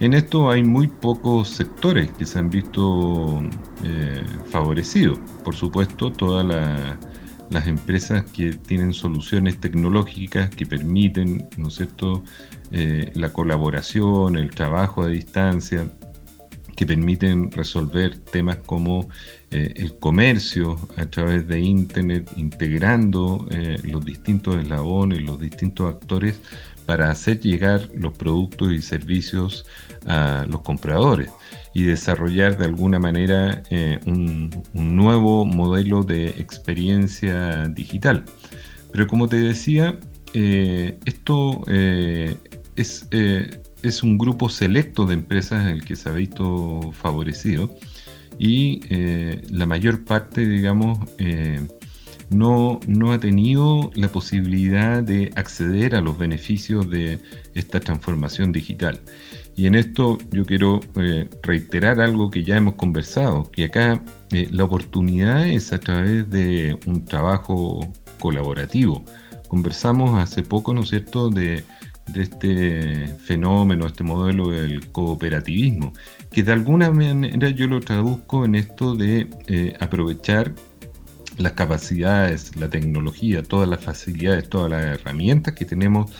En 0.00 0.14
esto 0.14 0.50
hay 0.50 0.62
muy 0.62 0.88
pocos 0.88 1.48
sectores 1.50 2.10
que 2.12 2.26
se 2.26 2.38
han 2.38 2.50
visto 2.50 3.42
eh, 3.84 4.22
favorecidos. 4.46 5.18
Por 5.44 5.54
supuesto, 5.54 6.10
todas 6.10 6.44
las 7.50 7.66
empresas 7.66 8.24
que 8.32 8.54
tienen 8.54 8.92
soluciones 8.92 9.60
tecnológicas 9.60 10.50
que 10.50 10.66
permiten, 10.66 11.46
¿no 11.56 11.68
es 11.68 11.74
cierto?, 11.74 12.24
eh, 12.72 13.12
la 13.14 13.32
colaboración, 13.32 14.36
el 14.36 14.50
trabajo 14.50 15.02
a 15.02 15.08
distancia, 15.08 15.88
que 16.74 16.86
permiten 16.86 17.50
resolver 17.50 18.18
temas 18.18 18.58
como 18.66 19.08
eh, 19.50 19.72
el 19.76 19.96
comercio 19.98 20.78
a 20.96 21.06
través 21.06 21.46
de 21.46 21.60
Internet, 21.60 22.30
integrando 22.36 23.46
eh, 23.50 23.78
los 23.84 24.04
distintos 24.04 24.56
eslabones, 24.56 25.22
los 25.22 25.40
distintos 25.40 25.94
actores 25.94 26.40
para 26.86 27.10
hacer 27.10 27.40
llegar 27.40 27.88
los 27.94 28.12
productos 28.12 28.72
y 28.72 28.82
servicios 28.82 29.64
a 30.06 30.44
los 30.48 30.60
compradores 30.60 31.30
y 31.72 31.84
desarrollar 31.84 32.58
de 32.58 32.66
alguna 32.66 32.98
manera 32.98 33.62
eh, 33.70 33.98
un, 34.06 34.50
nuevo 34.74 35.46
modelo 35.46 36.02
de 36.02 36.28
experiencia 36.28 37.68
digital. 37.68 38.24
Pero 38.92 39.06
como 39.06 39.28
te 39.28 39.36
decía, 39.36 39.98
esto 40.34 41.64
es 42.76 43.08
es 43.88 44.02
un 44.02 44.18
grupo 44.18 44.48
selecto 44.48 45.06
de 45.06 45.14
empresas 45.14 45.66
el 45.66 45.84
que 45.84 45.96
se 45.96 46.08
ha 46.08 46.12
visto 46.12 46.92
favorecido 46.92 47.70
y 48.38 48.80
eh, 48.90 49.42
la 49.50 49.66
mayor 49.66 50.04
parte, 50.04 50.46
digamos, 50.46 50.98
eh, 51.18 51.60
no, 52.30 52.80
no, 52.86 53.12
ha 53.12 53.20
tenido 53.20 53.90
la 53.94 54.08
posibilidad 54.08 55.02
de 55.02 55.30
acceder 55.36 55.94
a 55.94 56.00
los 56.00 56.18
beneficios 56.18 56.90
de 56.90 57.18
esta 57.54 57.80
transformación 57.80 58.50
digital. 58.50 59.00
Y 59.56 59.66
en 59.66 59.76
esto 59.76 60.18
yo 60.32 60.44
quiero 60.44 60.80
eh, 60.96 61.28
reiterar 61.42 62.00
algo 62.00 62.30
que 62.30 62.42
ya 62.42 62.56
hemos 62.56 62.74
conversado, 62.74 63.50
que 63.52 63.66
acá 63.66 64.02
la 64.30 64.64
oportunidad 64.64 65.46
es 65.46 65.72
a 65.72 65.78
través 65.78 66.28
de 66.28 66.76
un 66.86 67.04
trabajo 67.04 67.92
colaborativo. 68.18 69.04
Conversamos 69.46 70.18
hace 70.20 70.42
poco, 70.42 70.74
¿no 70.74 70.80
es 70.80 70.88
cierto?, 70.88 71.30
de 71.30 71.62
de 72.06 72.22
este 72.22 73.06
fenómeno, 73.18 73.86
este 73.86 74.04
modelo 74.04 74.50
del 74.50 74.90
cooperativismo, 74.90 75.92
que 76.30 76.42
de 76.42 76.52
alguna 76.52 76.90
manera 76.90 77.50
yo 77.50 77.66
lo 77.66 77.80
traduzco 77.80 78.44
en 78.44 78.54
esto 78.54 78.94
de 78.94 79.28
eh, 79.46 79.74
aprovechar 79.80 80.52
las 81.38 81.52
capacidades, 81.52 82.56
la 82.56 82.68
tecnología, 82.68 83.42
todas 83.42 83.68
las 83.68 83.84
facilidades, 83.84 84.48
todas 84.48 84.70
las 84.70 84.84
herramientas 84.84 85.54
que 85.54 85.64
tenemos 85.64 86.10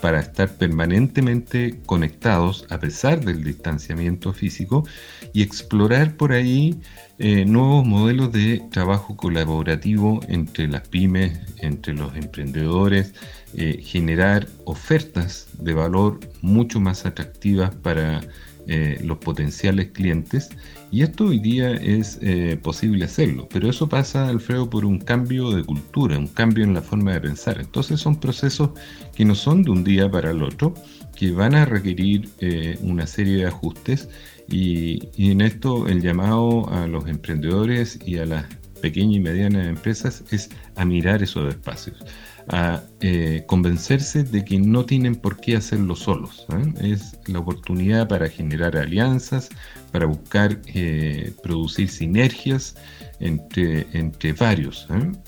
para 0.00 0.20
estar 0.20 0.50
permanentemente 0.56 1.80
conectados 1.86 2.66
a 2.68 2.78
pesar 2.78 3.24
del 3.24 3.42
distanciamiento 3.42 4.32
físico 4.32 4.84
y 5.32 5.42
explorar 5.42 6.16
por 6.16 6.32
ahí 6.32 6.78
eh, 7.18 7.44
nuevos 7.44 7.86
modelos 7.86 8.32
de 8.32 8.62
trabajo 8.70 9.16
colaborativo 9.16 10.20
entre 10.28 10.68
las 10.68 10.86
pymes, 10.88 11.38
entre 11.58 11.94
los 11.94 12.14
emprendedores, 12.16 13.14
eh, 13.54 13.80
generar 13.82 14.48
ofertas 14.64 15.46
de 15.58 15.74
valor 15.74 16.20
mucho 16.42 16.80
más 16.80 17.06
atractivas 17.06 17.74
para 17.74 18.20
eh, 18.66 18.98
los 19.04 19.18
potenciales 19.18 19.88
clientes 19.92 20.50
y 20.94 21.02
esto 21.02 21.24
hoy 21.24 21.40
día 21.40 21.72
es 21.72 22.20
eh, 22.22 22.56
posible 22.62 23.06
hacerlo, 23.06 23.48
pero 23.52 23.68
eso 23.68 23.88
pasa, 23.88 24.28
Alfredo, 24.28 24.70
por 24.70 24.84
un 24.84 25.00
cambio 25.00 25.50
de 25.50 25.64
cultura, 25.64 26.16
un 26.16 26.28
cambio 26.28 26.62
en 26.62 26.72
la 26.72 26.82
forma 26.82 27.12
de 27.14 27.20
pensar. 27.20 27.58
Entonces 27.58 27.98
son 27.98 28.20
procesos 28.20 28.70
que 29.12 29.24
no 29.24 29.34
son 29.34 29.64
de 29.64 29.72
un 29.72 29.82
día 29.82 30.08
para 30.08 30.30
el 30.30 30.40
otro, 30.44 30.72
que 31.16 31.32
van 31.32 31.56
a 31.56 31.64
requerir 31.64 32.28
una 32.80 33.08
serie 33.08 33.38
de 33.38 33.46
ajustes 33.46 34.08
y, 34.48 35.08
y 35.16 35.32
en 35.32 35.40
esto 35.40 35.88
el 35.88 36.00
llamado 36.00 36.70
a 36.70 36.86
los 36.86 37.08
emprendedores 37.08 37.98
y 38.06 38.18
a 38.18 38.26
las 38.26 38.44
pequeñas 38.80 39.16
y 39.16 39.20
medianas 39.20 39.66
empresas 39.66 40.22
es 40.30 40.48
a 40.76 40.84
mirar 40.84 41.24
esos 41.24 41.52
espacios 41.52 41.96
a 42.48 42.82
eh, 43.00 43.44
convencerse 43.46 44.22
de 44.22 44.44
que 44.44 44.58
no 44.58 44.84
tienen 44.84 45.14
por 45.14 45.40
qué 45.40 45.56
hacerlo 45.56 45.96
solos. 45.96 46.46
¿eh? 46.50 46.92
Es 46.92 47.18
la 47.26 47.38
oportunidad 47.38 48.08
para 48.08 48.28
generar 48.28 48.76
alianzas, 48.76 49.48
para 49.92 50.06
buscar 50.06 50.60
eh, 50.66 51.32
producir 51.42 51.88
sinergias 51.88 52.76
entre, 53.20 53.86
entre 53.92 54.32
varios. 54.32 54.86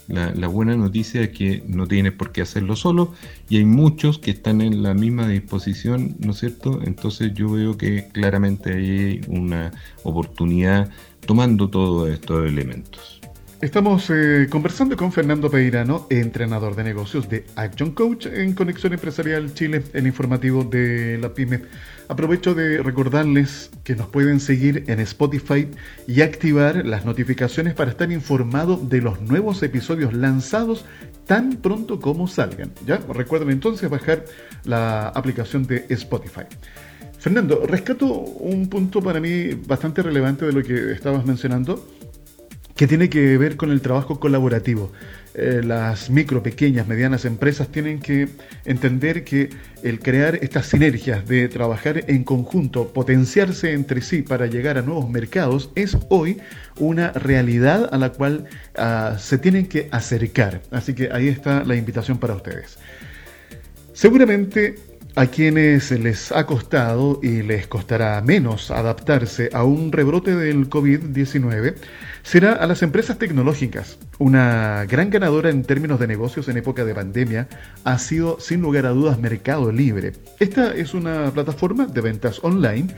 La, 0.09 0.35
la, 0.35 0.49
buena 0.49 0.77
noticia 0.77 1.23
es 1.23 1.31
que 1.31 1.63
no 1.67 1.87
tienes 1.87 2.13
por 2.13 2.33
qué 2.33 2.43
hacerlo 2.43 2.77
solo 2.77 3.15
y 3.49 3.59
hay 3.59 3.65
muchos 3.65 4.19
que 4.19 4.33
están 4.33 4.61
en 4.61 4.83
la 4.83 4.93
misma 4.93 5.29
disposición, 5.29 6.17
¿no 6.19 6.33
es 6.33 6.39
cierto? 6.41 6.81
Entonces 6.83 7.33
yo 7.35 7.51
veo 7.51 7.79
que 7.79 8.09
claramente 8.13 8.75
hay 8.75 9.21
una 9.29 9.73
oportunidad 10.03 10.91
tomando 11.27 11.69
todos 11.71 12.11
estos 12.11 12.47
elementos. 12.47 13.21
Estamos 13.63 14.11
eh, 14.11 14.49
conversando 14.51 14.99
con 14.99 15.13
Fernando 15.13 15.51
Peirano, 15.51 16.07
entrenador 16.11 16.77
de 16.77 16.85
negocios 16.85 17.27
de 17.31 17.47
Action 17.57 17.93
Coach 17.93 18.27
en 18.27 18.53
Conexión 18.53 18.93
Empresarial 18.93 19.55
Chile, 19.55 19.83
el 19.95 20.07
informativo 20.07 20.63
de 20.63 21.17
la 21.17 21.33
PyME. 21.33 21.63
Aprovecho 22.09 22.55
de 22.55 22.83
recordarles 22.83 23.71
que 23.83 23.97
nos 23.97 24.09
pueden 24.09 24.41
seguir 24.41 24.85
en 24.89 25.01
Spotify 25.01 25.69
y 26.07 26.21
activar 26.21 26.85
las 26.85 27.07
notificaciones 27.07 27.73
para 27.73 27.91
estar 27.91 28.13
informado 28.13 28.77
de 28.77 29.01
los 29.01 29.23
nuevos 29.23 29.63
episodios 29.63 30.13
lanzados 30.13 30.85
tan 31.27 31.57
pronto 31.57 31.99
como 31.99 32.29
salgan. 32.29 32.73
¿ya? 32.87 32.99
Recuerden 33.09 33.51
entonces 33.51 33.89
bajar 33.89 34.27
la 34.65 35.09
aplicación 35.09 35.67
de 35.67 35.87
Spotify. 35.89 36.43
Fernando, 37.19 37.67
rescato 37.67 38.07
un 38.07 38.69
punto 38.69 39.01
para 39.01 39.19
mí 39.19 39.55
bastante 39.67 40.03
relevante 40.03 40.45
de 40.45 40.53
lo 40.53 40.63
que 40.63 40.93
estabas 40.93 41.25
mencionando 41.25 41.96
que 42.77 42.87
tiene 42.87 43.09
que 43.09 43.39
ver 43.39 43.57
con 43.57 43.73
el 43.73 43.81
trabajo 43.81 44.21
colaborativo. 44.21 44.93
Eh, 45.35 45.63
las 45.65 46.09
micro, 46.11 46.43
pequeñas, 46.43 46.87
medianas 46.87 47.25
empresas 47.25 47.69
tienen 47.69 48.01
que 48.01 48.29
entender 48.65 49.25
que 49.25 49.51
el 49.83 49.99
crear 50.01 50.39
estas 50.43 50.67
sinergias 50.67 51.27
de 51.27 51.49
trabajar 51.49 52.05
en 52.07 52.25
conjunto, 52.25 52.93
potenciarse 52.93 53.73
entre 53.73 54.03
sí 54.03 54.23
para 54.23 54.47
llegar 54.47 54.79
a 54.79 54.83
nuevos 54.83 55.11
mercados, 55.11 55.71
es 55.75 55.97
hoy 56.11 56.39
una 56.79 57.13
realidad 57.13 57.89
a 57.93 57.99
la 57.99 58.13
cual 58.13 58.45
ah, 58.77 59.17
se 59.19 59.39
tienen 59.39 59.67
que 59.67 59.89
acercar. 59.91 60.63
Así 60.71 60.95
que 60.95 61.11
ahí 61.11 61.29
está 61.29 61.65
la 61.65 61.77
invitación 61.77 62.19
para 62.19 62.35
ustedes. 62.35 62.79
Seguramente 63.95 64.75
a 65.17 65.29
quienes 65.29 65.91
les 65.93 66.31
ha 66.31 66.45
costado 66.45 67.21
y 67.23 67.41
les 67.43 67.67
costará 67.67 68.21
menos 68.21 68.71
adaptarse 68.71 69.49
a 69.55 69.65
un 69.65 69.91
rebrote 69.91 70.37
del 70.37 70.69
COVID-19 70.69 71.75
será 72.23 72.53
a 72.53 72.67
las 72.67 72.83
empresas 72.83 73.19
tecnológicas. 73.19 73.99
Una 74.19 74.85
gran 74.85 75.09
ganadora 75.09 75.49
en 75.49 75.63
términos 75.65 75.99
de 75.99 76.07
negocios 76.07 76.49
en 76.49 76.59
época 76.59 76.85
de 76.85 76.95
pandemia 76.95 77.49
ha 77.85 77.99
sido 77.99 78.39
sin 78.41 78.61
lugar 78.61 78.85
a 78.85 78.91
dudas 78.91 79.19
Mercado 79.19 79.73
Libre. 79.73 80.13
Esta 80.39 80.75
es 80.75 80.93
una 80.93 81.31
plataforma 81.31 81.87
de 81.87 82.01
ventas 82.03 82.41
online. 82.43 82.89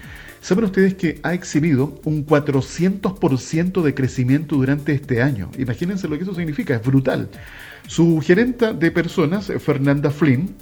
Saben 0.40 0.64
ustedes 0.64 0.94
que 0.94 1.20
ha 1.22 1.35
exhibido 1.35 2.00
un 2.04 2.26
400% 2.26 3.81
de 3.81 3.94
crecimiento 3.94 4.57
durante 4.57 4.92
este 4.92 5.22
año. 5.22 5.52
Imagínense 5.57 6.09
lo 6.09 6.16
que 6.16 6.24
eso 6.24 6.35
significa, 6.35 6.74
es 6.74 6.83
brutal. 6.83 7.28
Su 7.87 8.20
gerenta 8.20 8.72
de 8.72 8.90
personas, 8.90 9.52
Fernanda 9.61 10.11
Flynn, 10.11 10.57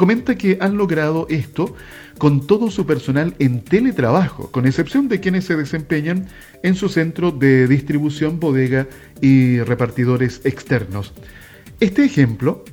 comenta 0.00 0.34
que 0.34 0.56
han 0.62 0.78
logrado 0.78 1.26
esto 1.28 1.76
con 2.16 2.46
todo 2.46 2.70
su 2.70 2.86
personal 2.86 3.34
en 3.38 3.60
teletrabajo, 3.60 4.50
con 4.50 4.66
excepción 4.66 5.08
de 5.08 5.20
quienes 5.20 5.44
se 5.44 5.56
desempeñan 5.56 6.26
en 6.62 6.74
su 6.74 6.88
centro 6.88 7.32
de 7.32 7.66
distribución, 7.66 8.40
bodega 8.40 8.86
y 9.20 9.60
repartidores 9.60 10.40
externos. 10.44 11.12
Este 11.80 12.02
ejemplo 12.02 12.64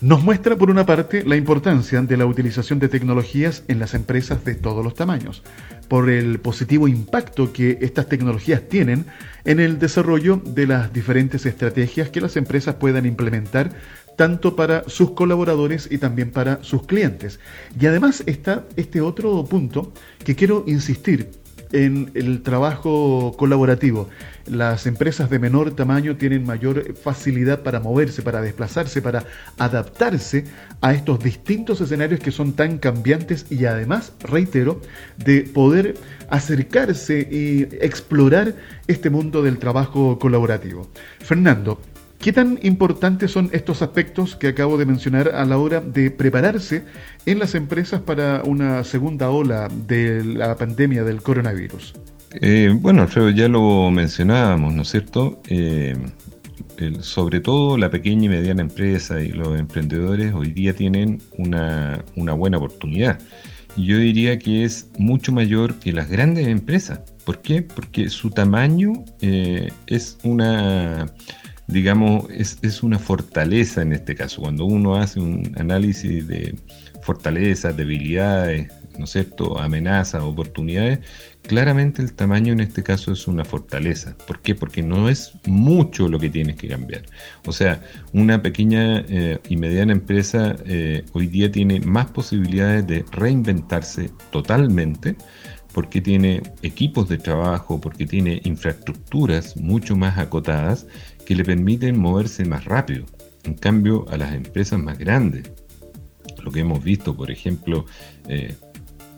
nos 0.00 0.22
muestra, 0.22 0.54
por 0.54 0.70
una 0.70 0.86
parte, 0.86 1.24
la 1.24 1.34
importancia 1.34 2.00
de 2.02 2.16
la 2.16 2.26
utilización 2.26 2.78
de 2.78 2.88
tecnologías 2.88 3.64
en 3.66 3.80
las 3.80 3.94
empresas 3.94 4.44
de 4.44 4.54
todos 4.54 4.84
los 4.84 4.94
tamaños, 4.94 5.42
por 5.88 6.08
el 6.08 6.38
positivo 6.38 6.86
impacto 6.86 7.52
que 7.52 7.78
estas 7.80 8.08
tecnologías 8.08 8.68
tienen 8.68 9.06
en 9.44 9.58
el 9.58 9.80
desarrollo 9.80 10.40
de 10.44 10.68
las 10.68 10.92
diferentes 10.92 11.46
estrategias 11.46 12.10
que 12.10 12.20
las 12.20 12.36
empresas 12.36 12.76
puedan 12.76 13.06
implementar 13.06 13.72
tanto 14.16 14.56
para 14.56 14.84
sus 14.88 15.12
colaboradores 15.12 15.88
y 15.90 15.98
también 15.98 16.30
para 16.30 16.62
sus 16.62 16.86
clientes. 16.86 17.40
Y 17.78 17.86
además 17.86 18.22
está 18.26 18.64
este 18.76 19.00
otro 19.00 19.44
punto 19.44 19.92
que 20.24 20.34
quiero 20.34 20.64
insistir 20.66 21.30
en 21.74 22.12
el 22.14 22.42
trabajo 22.42 23.34
colaborativo. 23.36 24.08
Las 24.46 24.86
empresas 24.86 25.28
de 25.28 25.40
menor 25.40 25.74
tamaño 25.74 26.16
tienen 26.16 26.44
mayor 26.46 26.94
facilidad 26.94 27.62
para 27.62 27.80
moverse, 27.80 28.22
para 28.22 28.40
desplazarse, 28.40 29.02
para 29.02 29.24
adaptarse 29.58 30.44
a 30.80 30.94
estos 30.94 31.18
distintos 31.18 31.80
escenarios 31.80 32.20
que 32.20 32.30
son 32.30 32.52
tan 32.52 32.78
cambiantes 32.78 33.46
y 33.50 33.64
además, 33.64 34.12
reitero, 34.20 34.80
de 35.16 35.42
poder 35.42 35.96
acercarse 36.30 37.26
y 37.28 37.62
explorar 37.84 38.54
este 38.86 39.10
mundo 39.10 39.42
del 39.42 39.58
trabajo 39.58 40.18
colaborativo. 40.20 40.88
Fernando, 41.20 41.80
¿Qué 42.24 42.32
tan 42.32 42.58
importantes 42.62 43.32
son 43.32 43.50
estos 43.52 43.82
aspectos 43.82 44.34
que 44.34 44.48
acabo 44.48 44.78
de 44.78 44.86
mencionar 44.86 45.28
a 45.34 45.44
la 45.44 45.58
hora 45.58 45.82
de 45.82 46.10
prepararse 46.10 46.82
en 47.26 47.38
las 47.38 47.54
empresas 47.54 48.00
para 48.00 48.40
una 48.44 48.82
segunda 48.82 49.28
ola 49.28 49.68
de 49.68 50.24
la 50.24 50.56
pandemia 50.56 51.04
del 51.04 51.20
coronavirus? 51.20 51.92
Eh, 52.40 52.74
bueno, 52.80 53.02
Alfredo, 53.02 53.28
ya 53.28 53.46
lo 53.46 53.90
mencionábamos, 53.90 54.72
¿no 54.72 54.80
es 54.80 54.88
cierto? 54.88 55.42
Eh, 55.50 55.98
sobre 57.00 57.40
todo 57.40 57.76
la 57.76 57.90
pequeña 57.90 58.24
y 58.24 58.28
mediana 58.30 58.62
empresa 58.62 59.20
y 59.20 59.28
los 59.28 59.60
emprendedores 59.60 60.32
hoy 60.32 60.50
día 60.50 60.74
tienen 60.74 61.20
una, 61.36 62.02
buena 62.16 62.56
oportunidad. 62.56 63.18
Yo 63.76 63.98
diría 63.98 64.38
que 64.38 64.64
es 64.64 64.88
mucho 64.96 65.30
mayor 65.30 65.74
que 65.74 65.92
las 65.92 66.08
grandes 66.08 66.46
empresas. 66.46 67.00
¿Por 67.26 67.42
qué? 67.42 67.60
Porque 67.60 68.08
su 68.08 68.30
tamaño 68.30 68.94
eh, 69.20 69.70
es 69.86 70.16
una 70.22 71.12
digamos, 71.66 72.26
es, 72.30 72.58
es, 72.62 72.82
una 72.82 72.98
fortaleza 72.98 73.82
en 73.82 73.92
este 73.92 74.14
caso. 74.14 74.42
Cuando 74.42 74.64
uno 74.64 74.96
hace 74.96 75.20
un 75.20 75.54
análisis 75.58 76.26
de 76.26 76.54
fortalezas, 77.02 77.76
debilidades, 77.76 78.72
¿no 78.98 79.04
es 79.04 79.10
cierto?, 79.10 79.58
amenazas, 79.58 80.22
oportunidades, 80.22 81.00
claramente 81.42 82.02
el 82.02 82.12
tamaño 82.14 82.52
en 82.52 82.60
este 82.60 82.82
caso 82.82 83.12
es 83.12 83.26
una 83.26 83.44
fortaleza. 83.44 84.16
¿Por 84.26 84.40
qué? 84.40 84.54
Porque 84.54 84.82
no 84.82 85.08
es 85.08 85.32
mucho 85.46 86.08
lo 86.08 86.18
que 86.18 86.30
tienes 86.30 86.56
que 86.56 86.68
cambiar. 86.68 87.02
O 87.46 87.52
sea, 87.52 87.82
una 88.12 88.42
pequeña 88.42 89.00
eh, 89.08 89.38
y 89.48 89.56
mediana 89.56 89.92
empresa 89.92 90.56
eh, 90.66 91.04
hoy 91.12 91.26
día 91.26 91.50
tiene 91.50 91.80
más 91.80 92.06
posibilidades 92.06 92.86
de 92.86 93.04
reinventarse 93.10 94.10
totalmente 94.30 95.16
porque 95.74 96.00
tiene 96.00 96.40
equipos 96.62 97.08
de 97.08 97.18
trabajo, 97.18 97.80
porque 97.80 98.06
tiene 98.06 98.40
infraestructuras 98.44 99.56
mucho 99.56 99.96
más 99.96 100.16
acotadas 100.16 100.86
que 101.26 101.34
le 101.34 101.44
permiten 101.44 101.98
moverse 101.98 102.44
más 102.44 102.64
rápido. 102.64 103.04
En 103.42 103.54
cambio, 103.54 104.06
a 104.08 104.16
las 104.16 104.32
empresas 104.32 104.80
más 104.80 104.96
grandes, 104.96 105.50
lo 106.42 106.52
que 106.52 106.60
hemos 106.60 106.82
visto, 106.82 107.14
por 107.16 107.30
ejemplo, 107.30 107.86
eh, 108.28 108.54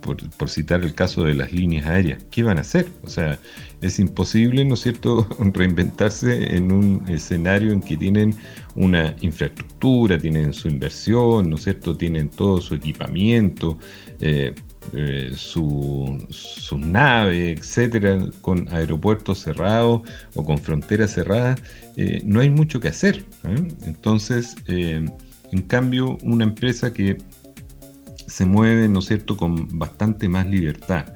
por, 0.01 0.49
citar 0.49 0.83
el 0.83 0.95
caso 0.95 1.25
de 1.25 1.35
las 1.35 1.53
líneas 1.53 1.87
aéreas, 1.87 2.25
¿qué 2.31 2.43
van 2.43 2.59
a 2.59 2.61
hacer? 2.63 2.87
O 3.03 3.09
sea, 3.09 3.39
es 3.83 3.99
imposible, 3.99 4.65
¿no 4.65 4.75
es 4.75 4.81
cierto?, 4.81 5.27
reinventarse 5.53 6.57
en 6.57 6.73
un 6.73 7.05
escenario 7.09 7.73
en 7.73 7.83
que 7.83 7.97
tienen 7.97 8.35
una 8.77 9.15
infraestructura, 9.21 10.19
tienen 10.19 10.53
su 10.53 10.69
inversión, 10.69 11.51
¿no 11.51 11.57
es 11.57 11.65
cierto?, 11.65 11.97
tienen 11.97 12.31
todo 12.31 12.61
su 12.61 12.77
equipamiento, 12.77 13.79
eh, 14.21 14.55
eh, 14.93 15.33
su, 15.35 16.25
su, 16.31 16.79
nave, 16.79 17.53
etcétera, 17.53 18.19
con 18.41 18.69
aeropuertos 18.73 19.41
cerrados 19.41 20.03
o 20.35 20.45
con 20.45 20.59
fronteras 20.59 21.13
cerradas, 21.13 21.61
eh, 21.97 22.23
no 22.25 22.41
hay 22.41 22.51
mucho 22.51 22.81
que 22.81 22.89
hacer. 22.89 23.25
¿eh? 23.45 23.69
Entonces, 23.85 24.57
en 24.67 25.63
cambio, 25.67 26.19
una 26.23 26.45
empresa 26.45 26.93
que 26.93 27.19
se 28.27 28.45
mueve, 28.45 28.89
¿no 28.89 29.01
es 29.01 29.07
cierto?, 29.07 29.37
con 29.37 29.79
bastante 29.79 30.29
más 30.29 30.47
libertad 30.47 31.07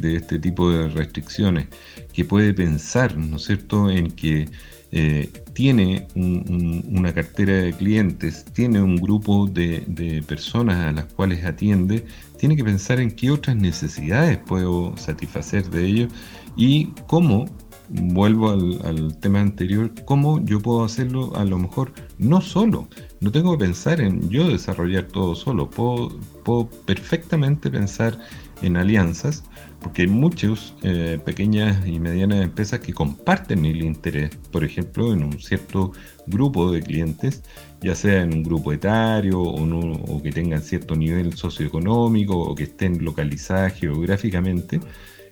de 0.00 0.16
este 0.16 0.38
tipo 0.38 0.70
de 0.70 0.88
restricciones, 0.88 1.68
que 2.12 2.24
puede 2.24 2.52
pensar, 2.52 3.16
¿no 3.16 3.36
es 3.36 3.44
cierto?, 3.44 3.90
en 3.90 4.10
que 4.10 4.48
eh, 4.92 5.30
tiene 5.52 6.06
una 6.14 7.12
cartera 7.12 7.54
de 7.54 7.72
clientes, 7.72 8.44
tiene 8.52 8.80
un 8.80 8.96
grupo 8.96 9.46
de, 9.46 10.22
personas 10.26 10.76
a 10.78 10.92
las 10.92 11.06
cuales 11.06 11.44
atiende, 11.44 12.04
tiene 12.38 12.56
que 12.56 12.64
pensar 12.64 13.00
en 13.00 13.10
qué 13.10 13.30
otras 13.30 13.56
necesidades 13.56 14.38
puedo 14.38 14.96
satisfacer 14.96 15.68
de 15.70 15.86
ellos 15.86 16.12
y 16.56 16.86
cómo, 17.06 17.46
vuelvo 17.88 18.50
al, 18.50 19.16
tema 19.20 19.40
anterior, 19.40 19.92
cómo 20.04 20.44
yo 20.44 20.60
puedo 20.60 20.84
hacerlo 20.84 21.34
a 21.36 21.44
lo 21.44 21.58
mejor 21.58 21.92
no 22.18 22.40
solo. 22.40 22.88
No 23.20 23.32
tengo 23.32 23.56
que 23.56 23.64
pensar 23.64 24.00
en 24.00 24.28
yo 24.28 24.48
desarrollar 24.48 25.04
todo 25.04 25.34
solo, 25.34 25.70
puedo 25.70 26.68
perfectamente 26.86 27.70
pensar 27.70 28.18
en 28.62 28.76
alianzas 28.76 29.44
porque 29.80 30.02
hay 30.02 30.08
muchas 30.08 30.74
eh, 30.82 31.20
pequeñas 31.24 31.86
y 31.86 32.00
medianas 32.00 32.42
empresas 32.42 32.80
que 32.80 32.92
comparten 32.92 33.64
el 33.64 33.82
interés, 33.82 34.30
por 34.50 34.64
ejemplo, 34.64 35.12
en 35.12 35.22
un 35.22 35.38
cierto 35.38 35.92
grupo 36.26 36.72
de 36.72 36.82
clientes, 36.82 37.44
ya 37.80 37.94
sea 37.94 38.22
en 38.22 38.34
un 38.34 38.42
grupo 38.42 38.72
etario 38.72 39.40
o, 39.40 40.22
que 40.22 40.32
tengan 40.32 40.62
cierto 40.62 40.96
nivel 40.96 41.34
socioeconómico 41.34 42.36
o 42.36 42.54
que 42.54 42.64
estén 42.64 43.04
localizadas 43.04 43.74
geográficamente, 43.74 44.80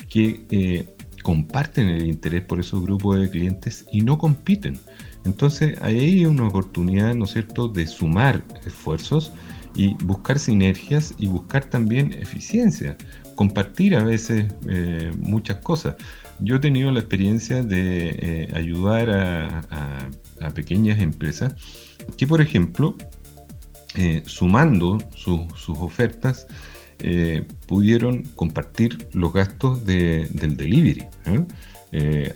que 0.09 0.47
eh, 0.51 0.93
comparten 1.25 1.89
el 1.89 2.07
interés 2.07 2.45
por 2.45 2.61
esos 2.61 2.83
grupos 2.83 3.19
de 3.19 3.31
clientes 3.31 3.87
y 3.91 4.03
no 4.03 4.19
compiten. 4.19 4.79
Entonces 5.25 5.81
ahí 5.81 5.99
hay 5.99 6.27
una 6.27 6.47
oportunidad, 6.47 7.15
¿no 7.15 7.25
es 7.25 7.33
cierto?, 7.33 7.67
de 7.67 7.87
sumar 7.87 8.45
esfuerzos 8.67 9.33
y 9.75 9.95
buscar 10.05 10.39
sinergias 10.39 11.15
y 11.19 11.27
buscar 11.27 11.65
también 11.65 12.13
eficiencia 12.13 12.97
compartir 13.35 13.97
a 13.97 14.05
veces 14.05 14.53
eh, 14.69 15.13
muchas 15.19 15.57
cosas. 15.59 15.97
Yo 16.41 16.57
he 16.57 16.59
tenido 16.59 16.91
la 16.91 17.01
experiencia 17.01 17.63
de 17.63 18.11
eh, 18.11 18.49
ayudar 18.55 19.11
a, 19.11 20.11
pequeñas 20.55 21.01
empresas 21.01 21.55
que, 22.19 22.27
por 22.27 22.43
ejemplo, 22.43 22.97
eh, 23.95 24.23
sumando 24.27 24.99
sus 25.15 25.71
ofertas, 25.71 26.47
pudieron 27.66 28.22
compartir 28.35 29.09
los 29.12 29.33
gastos 29.33 29.85
del 29.85 30.57
delivery. 30.57 31.07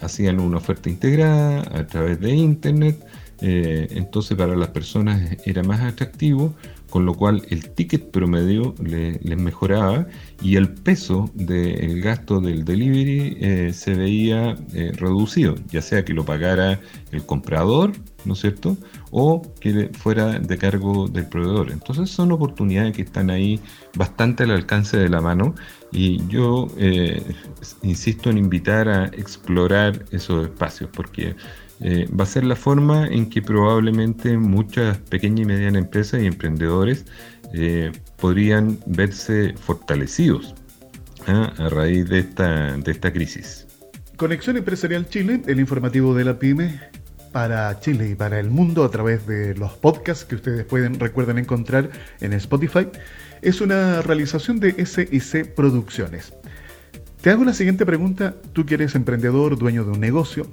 hacían 0.01 0.41
una 0.41 0.59
oferta 0.59 0.89
integrada 0.89 1.63
a 1.77 1.87
través 1.87 2.21
de 2.21 2.35
Internet, 2.35 3.05
entonces 3.41 4.37
para 4.37 4.57
las 4.57 4.69
personas 4.69 5.37
era 5.45 5.63
más 5.63 5.81
atractivo 5.81 6.55
con 6.91 7.05
lo 7.05 7.15
cual 7.15 7.43
el 7.51 7.71
ticket 7.71 8.11
promedio 8.11 8.75
les 8.81 9.39
mejoraba 9.39 10.07
y 10.43 10.57
el 10.57 10.73
peso 10.73 11.31
del 11.35 12.01
gasto 12.01 12.41
del 12.41 12.65
delivery 12.65 13.37
eh, 13.41 13.73
se 13.73 13.95
veía 13.95 14.57
eh, 14.73 14.93
reducido, 14.95 15.57
ya 15.71 15.83
sea 15.83 16.05
que 16.05 16.15
lo 16.15 16.25
pagara 16.25 16.81
el 17.13 17.25
comprador, 17.27 17.93
¿no 18.25 18.35
es 18.35 18.41
cierto? 18.41 18.77
O 19.11 19.43
que 19.61 19.91
fuera 19.93 20.39
de 20.39 20.59
cargo 20.59 21.09
del 21.09 21.27
proveedor. 21.27 21.71
Entonces 21.71 22.11
son 22.11 22.33
oportunidades 22.33 22.95
que 22.95 23.03
están 23.03 23.31
ahí 23.31 23.61
bastante 23.97 24.45
al 24.45 24.53
alcance 24.53 24.97
de 24.97 25.09
la 25.09 25.21
mano 25.21 25.55
y 25.93 26.27
yo 26.29 26.69
eh, 26.79 27.23
insisto 27.83 28.31
en 28.31 28.39
invitar 28.39 28.89
a 28.89 29.07
explorar 29.07 30.05
esos 30.11 30.45
espacios 30.45 30.91
porque 30.93 31.35
eh, 31.81 32.09
va 32.09 32.25
a 32.25 32.27
ser 32.27 32.45
la 32.45 32.57
forma 32.57 33.07
en 33.07 33.31
que 33.31 33.41
probablemente 33.41 34.37
muchas 34.37 34.99
pequeñas 34.99 35.41
y 35.41 35.45
medianas 35.45 35.83
empresas 35.83 36.23
y 36.23 36.27
emprendedores 36.27 37.07
eh, 37.55 37.93
podrían 38.17 38.79
verse 38.87 39.55
fortalecidos 39.57 40.55
¿ah? 41.27 41.53
a 41.57 41.69
raíz 41.69 42.09
de 42.09 42.21
esta, 42.21 42.77
de 42.77 42.91
esta 42.91 43.13
crisis. 43.13 43.67
Conexión 44.17 44.57
Empresarial 44.57 45.09
Chile, 45.09 45.43
el 45.47 45.61
informativo 45.61 46.15
de 46.15 46.25
la 46.25 46.39
PyME 46.39 46.81
para 47.33 47.79
Chile 47.79 48.11
y 48.11 48.15
para 48.15 48.41
el 48.41 48.51
mundo 48.51 48.83
a 48.83 48.91
través 48.91 49.27
de 49.27 49.55
los 49.55 49.73
podcasts 49.75 50.25
que 50.25 50.35
ustedes 50.35 50.65
pueden, 50.65 50.99
recuerden 50.99 51.39
encontrar 51.39 51.91
en 52.21 52.33
Spotify, 52.33 52.89
es 53.43 53.61
una 53.61 54.03
realización 54.03 54.59
de 54.59 54.85
SIC 54.85 55.55
Producciones. 55.55 56.33
Te 57.21 57.31
hago 57.31 57.45
la 57.45 57.53
siguiente 57.53 57.85
pregunta, 57.85 58.35
tú 58.53 58.65
que 58.65 58.75
eres 58.75 58.95
emprendedor, 58.95 59.59
dueño 59.59 59.85
de 59.85 59.93
un 59.93 60.01
negocio, 60.01 60.47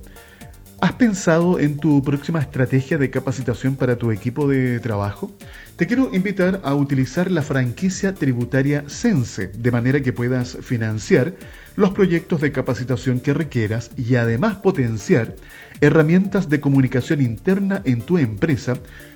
¿Has 0.81 0.93
pensado 0.93 1.59
en 1.59 1.77
tu 1.77 2.03
próxima 2.03 2.39
estrategia 2.39 2.97
de 2.97 3.09
capacitación 3.09 3.75
para 3.75 3.95
tu 3.97 4.11
equipo 4.11 4.47
de 4.47 4.79
trabajo? 4.79 5.31
Te 5.75 5.87
quiero 5.87 6.09
invitar 6.13 6.61
a 6.63 6.73
utilizar 6.73 7.29
la 7.29 7.41
franquicia 7.41 8.13
tributaria 8.13 8.85
Sense, 8.87 9.47
de 9.49 9.71
manera 9.71 10.01
que 10.01 10.13
puedas 10.13 10.57
financiar 10.61 11.35
los 11.75 11.89
proyectos 11.89 12.39
de 12.39 12.53
capacitación 12.53 13.19
que 13.19 13.33
requieras 13.33 13.91
y 13.97 14.15
además 14.15 14.55
potenciar 14.55 15.35
herramientas 15.81 16.47
de 16.47 16.61
comunicación 16.61 17.19
interna 17.19 17.81
en 17.83 18.01
tu 18.01 18.17
empresa 18.17 18.75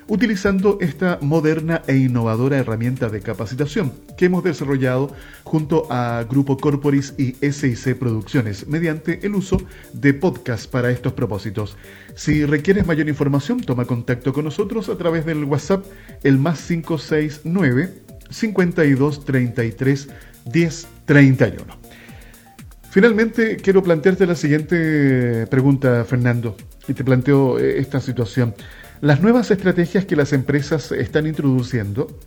utilizando 0.09 0.79
esta 0.81 1.19
moderna 1.21 1.83
e 1.87 1.95
innovadora 1.95 2.57
herramienta 2.57 3.09
de 3.09 3.21
capacitación 3.21 3.93
que 4.17 4.25
hemos 4.25 4.43
desarrollado 4.43 5.13
junto 5.43 5.87
a 5.91 6.25
Grupo 6.27 6.57
Corporis 6.57 7.13
y 7.17 7.33
SIC 7.33 7.95
Producciones 7.97 8.67
mediante 8.67 9.25
el 9.25 9.35
uso 9.35 9.61
de 9.93 10.13
podcast 10.15 10.69
para 10.69 10.89
estos 10.89 11.13
propósitos. 11.13 11.77
Si 12.19 12.43
requieres 12.45 12.85
mayor 12.85 13.07
información, 13.07 13.61
toma 13.61 13.85
contacto 13.85 14.33
con 14.33 14.43
nosotros 14.43 14.89
a 14.89 14.97
través 14.97 15.25
del 15.25 15.45
WhatsApp 15.45 15.85
el 16.21 16.37
más 16.37 16.59
569 16.67 17.93
52 18.29 19.23
33 19.23 20.09
10 20.43 20.87
31. 21.05 21.63
Finalmente, 22.91 23.55
quiero 23.55 23.81
plantearte 23.81 24.27
la 24.27 24.35
siguiente 24.35 25.47
pregunta, 25.49 26.03
Fernando, 26.03 26.57
y 26.89 26.93
te 26.93 27.05
planteo 27.05 27.57
eh, 27.57 27.79
esta 27.79 28.01
situación. 28.01 28.53
Las 28.99 29.21
nuevas 29.21 29.49
estrategias 29.49 30.03
que 30.03 30.17
las 30.17 30.33
empresas 30.33 30.91
están 30.91 31.25
introduciendo 31.25 32.19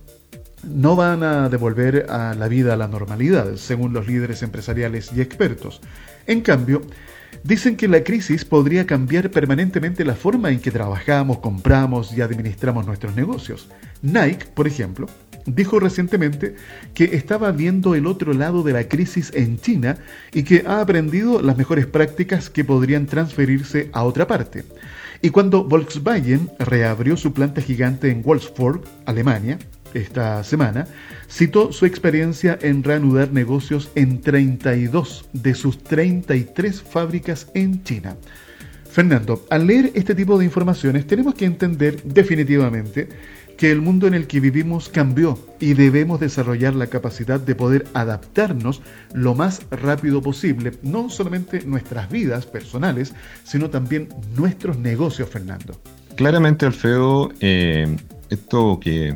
no 0.63 0.95
van 0.95 1.21
a 1.21 1.49
devolver 1.49 2.07
a 2.09 2.33
la 2.33 2.47
vida 2.47 2.73
a 2.73 2.77
la 2.77 2.87
normalidad, 2.87 3.57
según 3.57 3.93
los 3.93 4.07
líderes 4.07 4.41
empresariales 4.41 5.11
y 5.15 5.21
expertos. 5.21 5.81
En 6.25 6.41
cambio, 6.41 6.81
dicen 7.43 7.75
que 7.75 7.87
la 7.87 8.03
crisis 8.03 8.45
podría 8.45 8.85
cambiar 8.85 9.29
permanentemente 9.31 10.05
la 10.05 10.15
forma 10.15 10.49
en 10.49 10.59
que 10.59 10.71
trabajamos, 10.71 11.39
compramos 11.39 12.15
y 12.15 12.21
administramos 12.21 12.85
nuestros 12.85 13.15
negocios. 13.15 13.69
Nike, 14.01 14.45
por 14.53 14.67
ejemplo, 14.67 15.07
dijo 15.45 15.79
recientemente 15.79 16.55
que 16.93 17.15
estaba 17.15 17.51
viendo 17.51 17.95
el 17.95 18.07
otro 18.07 18.33
lado 18.33 18.63
de 18.63 18.73
la 18.73 18.87
crisis 18.87 19.31
en 19.33 19.59
China 19.59 19.97
y 20.33 20.43
que 20.43 20.63
ha 20.65 20.79
aprendido 20.81 21.41
las 21.41 21.57
mejores 21.57 21.85
prácticas 21.85 22.49
que 22.49 22.63
podrían 22.63 23.05
transferirse 23.05 23.89
a 23.93 24.03
otra 24.03 24.27
parte. 24.27 24.63
Y 25.21 25.29
cuando 25.29 25.63
Volkswagen 25.63 26.49
reabrió 26.59 27.15
su 27.15 27.33
planta 27.33 27.61
gigante 27.61 28.09
en 28.09 28.23
Wolfsburg, 28.23 28.81
Alemania, 29.05 29.57
esta 29.93 30.43
semana, 30.43 30.87
citó 31.29 31.71
su 31.71 31.85
experiencia 31.85 32.57
en 32.61 32.83
reanudar 32.83 33.31
negocios 33.31 33.89
en 33.95 34.21
32 34.21 35.25
de 35.33 35.55
sus 35.55 35.83
33 35.83 36.81
fábricas 36.81 37.47
en 37.53 37.83
China. 37.83 38.15
Fernando, 38.89 39.45
al 39.49 39.65
leer 39.65 39.91
este 39.95 40.13
tipo 40.13 40.37
de 40.37 40.45
informaciones 40.45 41.07
tenemos 41.07 41.33
que 41.33 41.45
entender 41.45 42.03
definitivamente 42.03 43.09
que 43.57 43.71
el 43.71 43.81
mundo 43.81 44.07
en 44.07 44.13
el 44.13 44.27
que 44.27 44.39
vivimos 44.39 44.89
cambió 44.89 45.37
y 45.59 45.73
debemos 45.73 46.19
desarrollar 46.19 46.75
la 46.75 46.87
capacidad 46.87 47.39
de 47.39 47.55
poder 47.55 47.85
adaptarnos 47.93 48.81
lo 49.13 49.35
más 49.35 49.61
rápido 49.71 50.21
posible, 50.21 50.73
no 50.81 51.09
solamente 51.09 51.63
nuestras 51.65 52.09
vidas 52.09 52.45
personales, 52.45 53.13
sino 53.43 53.69
también 53.69 54.09
nuestros 54.35 54.77
negocios, 54.77 55.29
Fernando. 55.29 55.79
Claramente, 56.15 56.65
Alfredo, 56.65 57.31
eh, 57.39 57.95
esto 58.29 58.79
que 58.81 59.15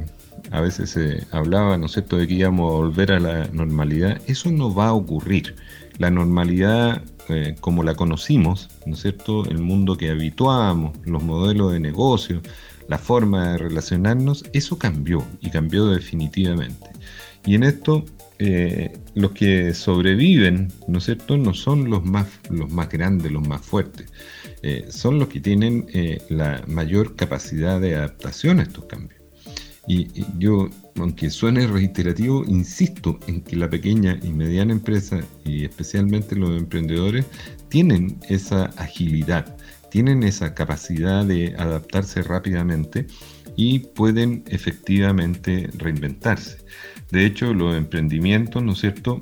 a 0.51 0.61
veces 0.61 0.91
se 0.91 1.25
hablaba, 1.31 1.77
¿no 1.77 1.87
es 1.87 1.93
cierto?, 1.93 2.17
de 2.17 2.27
que 2.27 2.35
íbamos 2.35 2.71
a 2.71 2.75
volver 2.75 3.11
a 3.11 3.19
la 3.19 3.47
normalidad, 3.47 4.21
eso 4.27 4.51
no 4.51 4.73
va 4.73 4.87
a 4.87 4.93
ocurrir. 4.93 5.55
La 5.97 6.11
normalidad 6.11 7.01
eh, 7.29 7.55
como 7.59 7.83
la 7.83 7.95
conocimos, 7.95 8.69
¿no 8.85 8.93
es 8.93 9.01
cierto?, 9.01 9.43
el 9.45 9.59
mundo 9.59 9.97
que 9.97 10.09
habituábamos, 10.09 10.97
los 11.05 11.21
modelos 11.23 11.73
de 11.73 11.79
negocio, 11.81 12.41
la 12.87 12.97
forma 12.97 13.51
de 13.51 13.57
relacionarnos, 13.57 14.45
eso 14.53 14.77
cambió 14.77 15.25
y 15.41 15.49
cambió 15.49 15.87
definitivamente. 15.87 16.89
Y 17.45 17.55
en 17.55 17.63
esto 17.63 18.05
eh, 18.39 18.97
los 19.13 19.31
que 19.31 19.73
sobreviven, 19.73 20.71
¿no 20.87 20.99
es 20.99 21.05
cierto?, 21.05 21.37
no 21.37 21.53
son 21.53 21.89
los 21.89 22.05
más, 22.05 22.27
los 22.49 22.71
más 22.71 22.87
grandes, 22.89 23.29
los 23.29 23.45
más 23.45 23.61
fuertes, 23.61 24.07
eh, 24.61 24.85
son 24.89 25.19
los 25.19 25.27
que 25.27 25.41
tienen 25.41 25.87
la 26.29 26.63
mayor 26.67 27.17
capacidad 27.17 27.81
de 27.81 27.95
adaptación 27.95 28.59
a 28.59 28.63
estos 28.63 28.85
cambios. 28.85 29.16
Y, 29.87 30.25
yo, 30.37 30.69
aunque 30.97 31.29
suene 31.29 31.65
reiterativo, 31.65 32.43
insisto 32.45 33.19
en 33.27 33.41
que 33.41 33.55
la 33.55 33.69
pequeña 33.69 34.19
y 34.21 34.29
mediana 34.29 34.73
empresa, 34.73 35.21
y 35.45 35.63
especialmente 35.63 36.35
los 36.35 36.57
emprendedores, 36.57 37.25
tienen 37.69 38.19
esa 38.27 38.65
agilidad, 38.75 39.55
tienen 39.89 40.23
esa 40.23 40.53
capacidad 40.53 41.23
de 41.23 41.55
adaptarse 41.57 42.21
rápidamente 42.21 43.07
y 43.55 43.79
pueden 43.79 44.43
efectivamente 44.47 45.69
reinventarse. 45.77 46.57
De 47.11 47.25
hecho, 47.25 47.53
los 47.53 47.75
emprendimientos, 47.75 48.61
¿no 48.61 48.73
es 48.73 48.79
cierto?, 48.79 49.19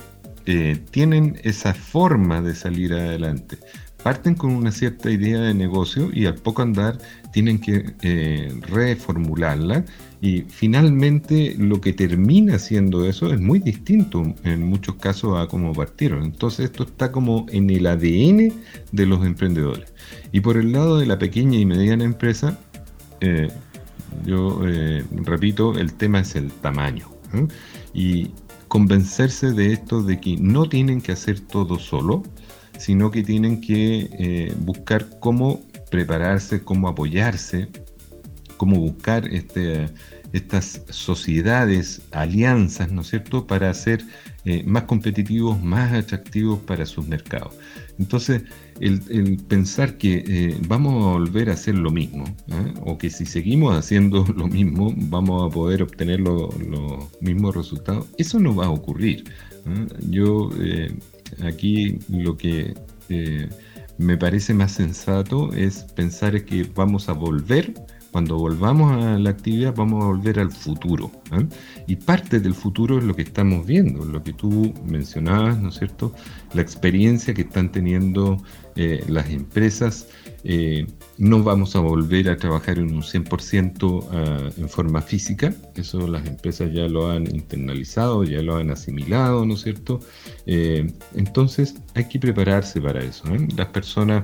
eh, 0.48 0.80
tienen 0.92 1.40
esa 1.44 1.74
forma 1.74 2.42
de 2.42 2.54
salir 2.54 2.94
adelante. 2.94 3.58
Parten 4.04 4.36
con 4.36 4.52
una 4.52 4.72
cierta 4.72 5.10
idea 5.10 5.40
de 5.40 5.56
negocio 5.56 6.12
y 6.14 6.28
al 6.28 6.36
poco 6.36 6.62
andar 6.62 7.00
tienen 7.34 7.58
que 7.60 7.96
eh, 8.04 8.54
reformularla 8.62 9.84
y 10.26 10.44
finalmente 10.50 11.54
lo 11.60 11.80
que 11.80 11.94
termina 11.94 12.58
siendo 12.58 13.06
eso 13.06 13.32
es 13.32 13.40
muy 13.40 13.60
distinto 13.60 14.34
en 14.44 14.64
muchos 14.64 14.96
casos 14.96 15.38
a 15.38 15.48
cómo 15.48 15.72
partieron. 15.72 16.24
Entonces 16.24 16.66
esto 16.66 16.82
está 16.82 17.12
como 17.12 17.46
en 17.50 17.70
el 17.70 17.86
ADN 17.86 18.52
de 18.92 19.06
los 19.06 19.24
emprendedores. 19.24 19.94
Y 20.32 20.40
por 20.40 20.58
el 20.58 20.72
lado 20.72 20.98
de 20.98 21.06
la 21.06 21.20
pequeña 21.20 21.60
y 21.60 21.66
mediana 21.68 22.06
empresa, 22.06 22.58
eh, 23.22 23.50
yo 24.26 24.62
eh, 24.68 25.06
repito, 25.12 25.78
el 25.78 25.94
tema 25.94 26.22
es 26.22 26.36
el 26.36 26.52
tamaño. 26.52 27.08
Y 27.94 28.32
convencerse 28.68 29.52
de 29.52 29.74
esto, 29.74 30.02
de 30.02 30.20
que 30.20 30.38
no 30.38 30.68
tienen 30.68 31.02
que 31.02 31.12
hacer 31.12 31.40
todo 31.40 31.78
solo, 31.78 32.24
sino 32.80 33.12
que 33.12 33.22
tienen 33.22 33.62
que 33.62 34.10
eh, 34.18 34.56
buscar 34.58 35.20
cómo 35.20 35.62
prepararse, 35.92 36.64
cómo 36.64 36.88
apoyarse, 36.88 37.70
cómo 38.58 38.80
buscar 38.80 39.28
este, 39.28 39.90
estas 40.36 40.82
sociedades, 40.90 42.02
alianzas, 42.12 42.92
¿no 42.92 43.02
es 43.02 43.08
cierto?, 43.08 43.48
para 43.48 43.74
ser 43.74 44.04
más 44.66 44.84
competitivos, 44.84 45.60
más 45.64 45.92
atractivos 45.92 46.60
para 46.60 46.86
sus 46.86 47.08
mercados. 47.08 47.56
Entonces, 47.98 48.44
el, 48.80 49.38
pensar 49.48 49.98
que 49.98 50.24
eh, 50.28 50.58
vamos 50.68 50.94
a 50.94 51.18
volver 51.18 51.50
a 51.50 51.54
hacer 51.54 51.76
lo 51.76 51.92
mismo, 51.92 52.26
¿eh? 52.50 52.74
o 52.82 52.98
que 52.98 53.10
si 53.10 53.26
seguimos 53.26 53.76
haciendo 53.76 54.26
lo 54.36 54.48
mismo 54.48 54.94
vamos 54.96 55.50
a 55.50 55.54
poder 55.54 55.84
obtener 55.84 56.20
los 56.20 56.50
mismos 57.22 57.56
resultados, 57.56 58.08
eso 58.18 58.40
no 58.40 58.56
va 58.56 58.66
a 58.66 58.70
ocurrir. 58.70 59.24
¿eh? 59.66 59.88
Yo 60.10 60.50
aquí 61.44 62.00
lo 62.10 62.36
que 62.38 62.74
me 63.98 64.18
parece 64.18 64.54
más 64.54 64.74
sensato 64.74 65.54
es 65.54 65.84
pensar 65.96 66.44
que 66.44 66.70
vamos 66.76 67.08
a 67.08 67.14
volver 67.14 67.74
cuando 68.16 68.38
volvamos 68.38 68.94
a 68.94 69.20
la 69.20 69.30
actividad 69.30 69.76
vamos 69.76 70.02
a 70.02 70.08
volver 70.08 70.40
al 70.40 70.50
futuro. 70.50 71.12
¿eh? 71.34 71.46
Y 71.86 71.98
parte 71.98 72.40
del 72.40 72.54
futuro 72.54 72.98
es 72.98 73.04
lo 73.04 73.14
que 73.14 73.24
estamos 73.24 73.66
viendo, 73.66 74.06
lo 74.06 74.24
que 74.24 74.32
tú 74.32 74.74
mencionabas, 74.86 75.60
¿no 75.60 75.68
es 75.68 75.76
cierto? 75.76 76.14
La 76.54 76.62
experiencia 76.62 77.34
que 77.34 77.42
están 77.42 77.74
teniendo 77.74 78.42
eh, 78.78 79.04
las 79.10 79.30
empresas. 79.30 80.08
Eh, 80.46 80.88
no 81.18 81.44
vamos 81.44 81.76
a 81.76 81.80
volver 81.80 82.30
a 82.30 82.38
trabajar 82.38 82.78
en 82.78 82.94
un 82.94 83.02
100% 83.02 84.08
ah, 84.10 84.50
en 84.56 84.70
forma 84.70 85.02
física, 85.02 85.54
eso 85.76 86.08
las 86.08 86.26
empresas 86.26 86.72
ya 86.72 86.88
lo 86.88 87.12
han 87.12 87.24
internalizado, 87.24 88.24
ya 88.24 88.42
lo 88.42 88.56
han 88.56 88.70
asimilado, 88.72 89.46
¿no 89.46 89.56
es 89.56 89.62
cierto? 89.62 90.00
entonces 90.46 91.76
hay 91.96 92.08
que 92.08 92.20
prepararse 92.20 92.80
para 92.80 93.04
eso. 93.04 93.24
Las 93.58 93.68
personas 93.68 94.24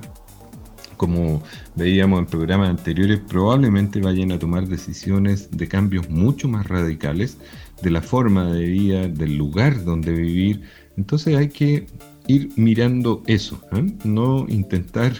como 1.02 1.42
veíamos 1.74 2.20
en 2.20 2.26
programas 2.26 2.70
anteriores, 2.70 3.18
probablemente 3.18 4.00
vayan 4.00 4.30
a 4.30 4.38
tomar 4.38 4.68
decisiones 4.68 5.50
de 5.50 5.66
cambios 5.66 6.08
mucho 6.08 6.46
más 6.46 6.64
radicales 6.68 7.38
de 7.82 7.90
la 7.90 8.00
forma 8.00 8.52
de 8.52 8.66
vida, 8.66 9.08
del 9.08 9.36
lugar 9.36 9.82
donde 9.82 10.12
vivir. 10.12 10.62
Entonces 10.96 11.36
hay 11.36 11.48
que 11.48 11.88
ir 12.28 12.50
mirando 12.54 13.24
eso, 13.26 13.60
¿eh? 13.72 13.84
no 14.04 14.46
intentar 14.48 15.12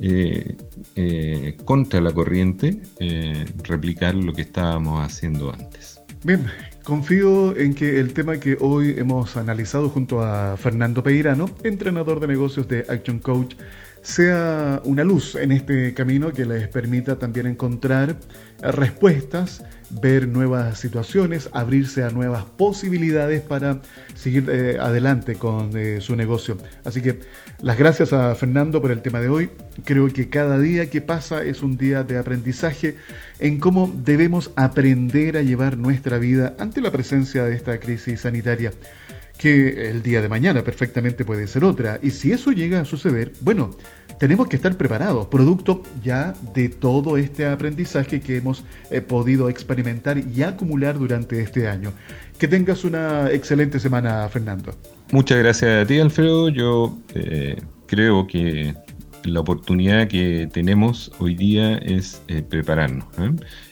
eh, 0.00 0.56
eh, 0.94 1.54
contra 1.66 2.00
la 2.00 2.12
corriente 2.12 2.80
replicar 3.62 4.14
lo 4.14 4.32
que 4.32 4.40
estábamos 4.40 5.04
haciendo 5.04 5.52
antes. 5.52 6.00
Bien, 6.24 6.46
confío 6.82 7.54
en 7.58 7.74
que 7.74 8.00
el 8.00 8.14
tema 8.14 8.40
que 8.40 8.56
hoy 8.58 8.94
hemos 8.96 9.36
analizado 9.36 9.90
junto 9.90 10.22
a 10.22 10.56
Fernando 10.56 11.02
Peirano, 11.02 11.50
entrenador 11.62 12.20
de 12.20 12.26
negocios 12.26 12.66
de 12.68 12.86
Action 12.88 13.18
Coach, 13.18 13.54
sea 14.06 14.80
una 14.84 15.02
luz 15.02 15.34
en 15.34 15.50
este 15.50 15.92
camino 15.92 16.32
que 16.32 16.46
les 16.46 16.68
permita 16.68 17.18
también 17.18 17.48
encontrar 17.48 18.14
respuestas, 18.60 19.64
ver 20.00 20.28
nuevas 20.28 20.78
situaciones, 20.78 21.50
abrirse 21.52 22.04
a 22.04 22.10
nuevas 22.10 22.44
posibilidades 22.44 23.42
para 23.42 23.80
seguir 24.14 24.48
eh, 24.48 24.78
adelante 24.80 25.34
con 25.34 25.76
eh, 25.76 26.00
su 26.00 26.14
negocio. 26.14 26.56
Así 26.84 27.02
que 27.02 27.18
las 27.60 27.76
gracias 27.78 28.12
a 28.12 28.32
Fernando 28.36 28.80
por 28.80 28.92
el 28.92 29.02
tema 29.02 29.20
de 29.20 29.28
hoy. 29.28 29.50
Creo 29.84 30.06
que 30.12 30.28
cada 30.28 30.60
día 30.60 30.88
que 30.88 31.00
pasa 31.00 31.42
es 31.42 31.64
un 31.64 31.76
día 31.76 32.04
de 32.04 32.16
aprendizaje 32.16 32.96
en 33.40 33.58
cómo 33.58 33.92
debemos 34.04 34.52
aprender 34.54 35.36
a 35.36 35.42
llevar 35.42 35.78
nuestra 35.78 36.18
vida 36.18 36.54
ante 36.60 36.80
la 36.80 36.92
presencia 36.92 37.44
de 37.44 37.56
esta 37.56 37.80
crisis 37.80 38.20
sanitaria 38.20 38.70
que 39.38 39.90
el 39.90 40.02
día 40.02 40.22
de 40.22 40.28
mañana 40.28 40.64
perfectamente 40.64 41.24
puede 41.24 41.46
ser 41.46 41.64
otra. 41.64 41.98
Y 42.02 42.10
si 42.10 42.32
eso 42.32 42.52
llega 42.52 42.80
a 42.80 42.84
suceder, 42.84 43.32
bueno, 43.40 43.70
tenemos 44.18 44.48
que 44.48 44.56
estar 44.56 44.76
preparados, 44.76 45.26
producto 45.26 45.82
ya 46.02 46.34
de 46.54 46.68
todo 46.68 47.16
este 47.16 47.46
aprendizaje 47.46 48.20
que 48.20 48.38
hemos 48.38 48.64
eh, 48.90 49.00
podido 49.00 49.48
experimentar 49.48 50.18
y 50.18 50.42
acumular 50.42 50.98
durante 50.98 51.40
este 51.40 51.68
año. 51.68 51.92
Que 52.38 52.48
tengas 52.48 52.84
una 52.84 53.30
excelente 53.30 53.78
semana, 53.78 54.28
Fernando. 54.28 54.74
Muchas 55.12 55.38
gracias 55.38 55.84
a 55.84 55.86
ti, 55.86 55.98
Alfredo. 55.98 56.48
Yo 56.48 56.96
eh, 57.14 57.56
creo 57.86 58.26
que 58.26 58.74
la 59.24 59.40
oportunidad 59.40 60.08
que 60.08 60.48
tenemos 60.52 61.12
hoy 61.18 61.34
día 61.34 61.76
es 61.78 62.22
eh, 62.28 62.42
prepararnos. 62.42 63.06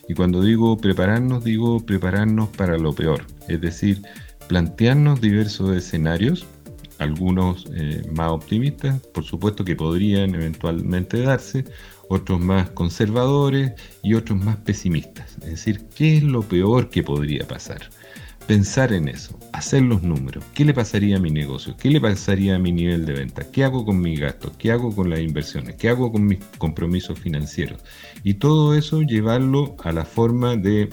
Y 0.09 0.15
cuando 0.15 0.43
digo 0.43 0.77
prepararnos, 0.77 1.45
digo 1.45 1.81
prepararnos 1.81 2.49
para 2.51 2.77
lo 2.77 2.93
peor. 2.93 3.25
Es 3.49 3.61
decir, 3.61 4.03
plantearnos 4.49 5.21
diversos 5.21 5.77
escenarios, 5.77 6.47
algunos 6.99 7.67
eh, 7.75 8.03
más 8.15 8.31
optimistas, 8.31 9.01
por 9.09 9.25
supuesto 9.25 9.65
que 9.65 9.77
podrían 9.77 10.35
eventualmente 10.35 11.23
darse, 11.23 11.65
otros 12.09 12.41
más 12.41 12.71
conservadores 12.71 13.73
y 14.03 14.15
otros 14.15 14.43
más 14.43 14.57
pesimistas. 14.59 15.37
Es 15.43 15.51
decir, 15.51 15.87
¿qué 15.95 16.19
es 16.19 16.23
lo 16.23 16.43
peor 16.43 16.91
que 16.91 17.03
podría 17.03 17.47
pasar? 17.47 17.91
pensar 18.47 18.93
en 18.93 19.09
eso, 19.09 19.39
hacer 19.53 19.83
los 19.83 20.03
números. 20.03 20.45
¿Qué 20.55 20.65
le 20.65 20.75
pasaría 20.75 21.17
a 21.17 21.21
mi 21.21 21.31
negocio? 21.31 21.77
¿Qué 21.77 21.91
le 21.91 22.01
pasaría 22.01 22.57
a 22.57 22.59
mi 22.59 22.73
nivel 22.73 23.07
de 23.07 23.15
venta? 23.15 23.51
¿Qué 23.51 23.65
hago 23.65 23.85
con 23.85 24.01
mis 24.01 24.21
gastos? 24.21 24.53
¿Qué 24.59 24.71
hago 24.71 24.95
con 24.95 25.11
las 25.11 25.21
inversiones? 25.21 25.77
¿Qué 25.77 25.89
hago 25.89 26.13
con 26.13 26.27
mis 26.27 26.41
compromisos 26.59 27.19
financieros? 27.19 27.81
Y 28.23 28.35
todo 28.35 28.75
eso 28.75 29.03
llevarlo 29.03 29.77
a 29.83 29.93
la 29.93 30.05
forma 30.05 30.57
de 30.57 30.91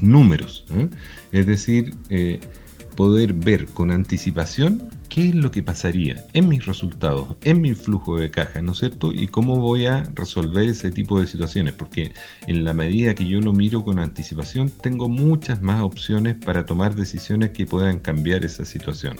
números. 0.00 0.64
¿eh? 0.70 0.88
Es 1.32 1.46
decir, 1.46 1.94
eh, 2.08 2.40
poder 2.90 3.32
ver 3.32 3.66
con 3.66 3.90
anticipación 3.90 4.90
qué 5.08 5.30
es 5.30 5.34
lo 5.34 5.50
que 5.50 5.62
pasaría 5.62 6.24
en 6.32 6.48
mis 6.48 6.66
resultados, 6.66 7.36
en 7.42 7.60
mi 7.60 7.74
flujo 7.74 8.18
de 8.18 8.30
caja, 8.30 8.62
¿no 8.62 8.72
es 8.72 8.78
cierto? 8.78 9.12
Y 9.12 9.26
cómo 9.26 9.56
voy 9.56 9.86
a 9.86 10.04
resolver 10.14 10.68
ese 10.68 10.90
tipo 10.90 11.20
de 11.20 11.26
situaciones, 11.26 11.74
porque 11.74 12.12
en 12.46 12.64
la 12.64 12.74
medida 12.74 13.14
que 13.14 13.26
yo 13.26 13.40
lo 13.40 13.52
miro 13.52 13.84
con 13.84 13.98
anticipación, 13.98 14.70
tengo 14.70 15.08
muchas 15.08 15.60
más 15.62 15.82
opciones 15.82 16.36
para 16.36 16.64
tomar 16.64 16.94
decisiones 16.94 17.50
que 17.50 17.66
puedan 17.66 17.98
cambiar 17.98 18.44
esa 18.44 18.64
situación. 18.64 19.16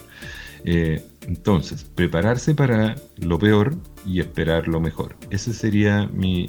Eh, 0.65 1.03
entonces, 1.27 1.85
prepararse 1.85 2.55
para 2.55 2.97
lo 3.19 3.39
peor 3.39 3.77
y 4.07 4.21
esperar 4.21 4.67
lo 4.69 4.81
mejor. 4.81 5.17
Esa 5.31 5.53
sería 5.53 6.09
mi, 6.13 6.49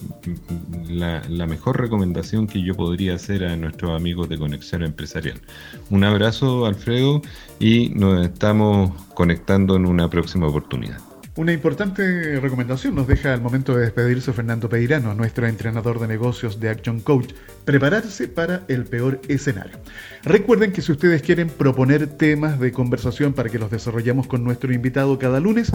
la, 0.88 1.22
la, 1.30 1.46
mejor 1.46 1.80
recomendación 1.80 2.48
que 2.48 2.64
yo 2.64 2.74
podría 2.74 3.16
hacer 3.16 3.44
a 3.44 3.56
nuestros 3.58 3.92
amigos 3.92 4.30
de 4.30 4.38
Conexión 4.38 4.84
Empresarial. 4.84 5.42
Un 5.90 6.04
abrazo, 6.04 6.66
Alfredo, 6.66 7.22
y 7.60 7.90
nos 7.90 8.26
estamos 8.26 8.92
conectando 9.14 9.76
en 9.76 9.86
una 9.86 10.10
próxima 10.10 10.48
oportunidad. 10.48 11.11
Una 11.42 11.54
importante 11.54 12.40
recomendación 12.40 12.94
nos 12.94 13.08
deja 13.08 13.34
al 13.34 13.42
momento 13.42 13.76
de 13.76 13.82
despedirse 13.82 14.32
Fernando 14.32 14.70
Peirano, 14.70 15.16
nuestro 15.16 15.48
entrenador 15.48 16.00
de 16.00 16.08
negocios 16.08 16.60
de 16.60 16.70
Action 16.70 17.00
Coach, 17.00 17.34
prepararse 17.66 18.28
para 18.28 18.64
el 18.68 18.86
peor 18.86 19.20
escenario. 19.28 19.80
Recuerden 20.22 20.72
que 20.72 20.84
si 20.84 20.92
ustedes 20.92 21.24
quieren 21.24 21.50
proponer 21.50 22.06
temas 22.06 22.60
de 22.60 22.72
conversación 22.72 23.34
para 23.34 23.50
que 23.50 23.58
los 23.58 23.72
desarrollemos 23.72 24.28
con 24.28 24.44
nuestro 24.44 24.72
invitado 24.72 25.18
cada 25.18 25.40
lunes, 25.40 25.72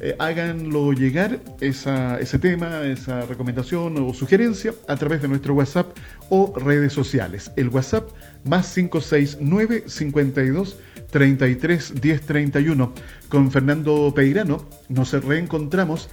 eh, 0.00 0.16
háganlo 0.18 0.92
llegar 0.92 1.38
ese 1.60 2.38
tema, 2.40 2.82
esa 2.82 3.20
recomendación 3.20 3.96
o 3.98 4.12
sugerencia 4.14 4.74
a 4.88 4.96
través 4.96 5.22
de 5.22 5.28
nuestro 5.28 5.54
WhatsApp 5.54 5.96
o 6.28 6.52
redes 6.58 6.92
sociales. 6.92 7.52
El 7.54 7.68
WhatsApp 7.68 8.10
más 8.42 8.74
569 8.74 9.84
52 9.86 10.76
33 11.14 12.00
10 12.00 12.20
31. 12.22 12.92
Con 13.28 13.52
Fernando 13.52 14.12
Peirano 14.12 14.68
nos 14.88 15.12
reencontramos. 15.12 16.10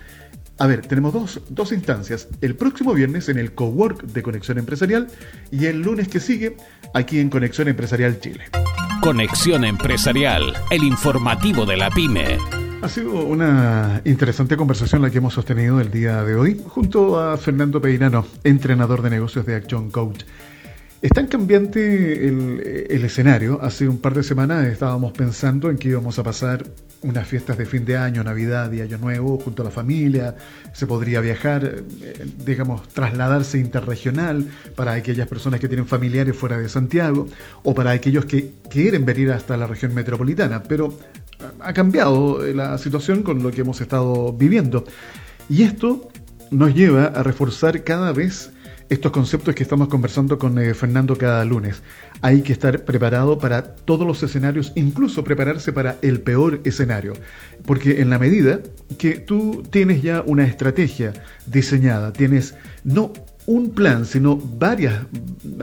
A 0.60 0.68
ver, 0.68 0.86
tenemos 0.86 1.12
dos, 1.12 1.42
dos 1.50 1.72
instancias. 1.72 2.28
El 2.40 2.56
próximo 2.56 2.94
viernes 2.94 3.28
en 3.28 3.40
el 3.40 3.54
Cowork 3.54 4.04
de 4.04 4.22
Conexión 4.22 4.60
Empresarial 4.60 5.08
y 5.50 5.66
el 5.66 5.82
lunes 5.82 6.08
que 6.08 6.20
sigue 6.20 6.56
aquí 6.94 7.20
en 7.20 7.32
Conexión 7.32 7.68
Empresarial 7.68 8.20
Chile. 8.20 8.44
Conexión 9.02 9.66
Empresarial, 9.66 10.54
el 10.70 10.84
informativo 10.84 11.66
de 11.66 11.78
la 11.78 11.90
pyme. 11.90 12.38
Ha 12.84 12.88
sido 12.88 13.26
una 13.26 14.02
interesante 14.06 14.56
conversación 14.56 15.02
la 15.02 15.10
que 15.10 15.18
hemos 15.18 15.34
sostenido 15.34 15.82
el 15.82 15.90
día 15.90 16.24
de 16.24 16.36
hoy 16.36 16.62
junto 16.68 17.20
a 17.20 17.38
Fernando 17.38 17.82
Peirano, 17.82 18.28
entrenador 18.44 19.02
de 19.02 19.10
negocios 19.10 19.48
de 19.48 19.56
Action 19.56 19.90
Coach. 19.90 20.26
Es 21.02 21.10
tan 21.10 21.26
cambiante 21.26 22.28
el, 22.28 23.04
escenario. 23.04 23.60
Hace 23.60 23.88
un 23.88 23.98
par 23.98 24.14
de 24.14 24.22
semanas 24.22 24.68
estábamos 24.68 25.14
pensando 25.14 25.72
en 25.72 25.78
que 25.80 25.90
íbamos 25.90 26.20
a 26.20 26.24
pasar 26.24 26.64
unas 27.02 27.28
fiestas 27.28 27.58
de 27.58 27.66
fin 27.66 27.86
de 27.86 27.98
año, 27.98 28.24
Navidad 28.24 28.72
y 28.72 28.82
Año 28.82 29.00
Nuevo 29.00 29.40
junto 29.40 29.64
a 29.64 29.66
la 29.66 29.72
familia. 29.72 30.36
Se 30.74 30.86
podría 30.86 31.20
viajar, 31.20 31.66
eh, 31.66 32.26
digamos, 32.46 32.88
trasladarse 32.90 33.58
interregional 33.58 34.46
para 34.76 34.94
aquellas 34.94 35.28
personas 35.28 35.60
que 35.60 35.68
tienen 35.68 35.88
familiares 35.88 36.36
fuera 36.36 36.60
de 36.60 36.70
Santiago 36.70 37.28
o 37.64 37.74
para 37.74 37.90
aquellos 37.90 38.26
que 38.26 38.52
quieren 38.70 39.04
venir 39.04 39.32
hasta 39.32 39.58
la 39.58 39.66
región 39.66 39.96
metropolitana. 39.96 40.62
Pero 40.62 41.00
ha 41.62 41.74
cambiado 41.74 42.46
la 42.54 42.78
situación 42.78 43.24
con 43.24 43.42
lo 43.42 43.50
que 43.50 43.62
hemos 43.62 43.82
estado 43.82 44.34
viviendo. 44.34 44.86
Y 45.50 45.64
esto 45.64 46.12
nos 46.52 46.76
lleva 46.76 47.06
a 47.06 47.24
reforzar 47.24 47.84
cada 47.84 48.12
vez 48.12 48.52
estos 48.92 49.14
conceptos 49.14 49.56
que 49.56 49.64
estamos 49.64 49.88
conversando 49.88 50.38
con 50.38 50.60
eh, 50.60 50.74
Fernando 50.74 51.18
cada 51.18 51.46
lunes. 51.46 51.82
Hay 52.20 52.42
que 52.42 52.52
estar 52.52 52.84
preparado 52.84 53.40
para 53.40 53.64
todos 53.64 54.06
los 54.06 54.22
escenarios, 54.22 54.74
incluso 54.76 55.24
prepararse 55.24 55.72
para 55.72 55.96
el 56.02 56.20
peor 56.20 56.60
escenario. 56.66 57.14
Porque 57.66 58.02
en 58.02 58.10
la 58.10 58.20
medida 58.20 58.60
que 58.98 59.14
tú 59.14 59.64
tienes 59.70 60.02
ya 60.02 60.22
una 60.28 60.46
estrategia 60.46 61.14
diseñada, 61.46 62.12
tienes 62.12 62.54
no 62.84 63.14
un 63.46 63.72
plan, 63.72 64.06
sino 64.06 64.36
varias, 64.36 65.06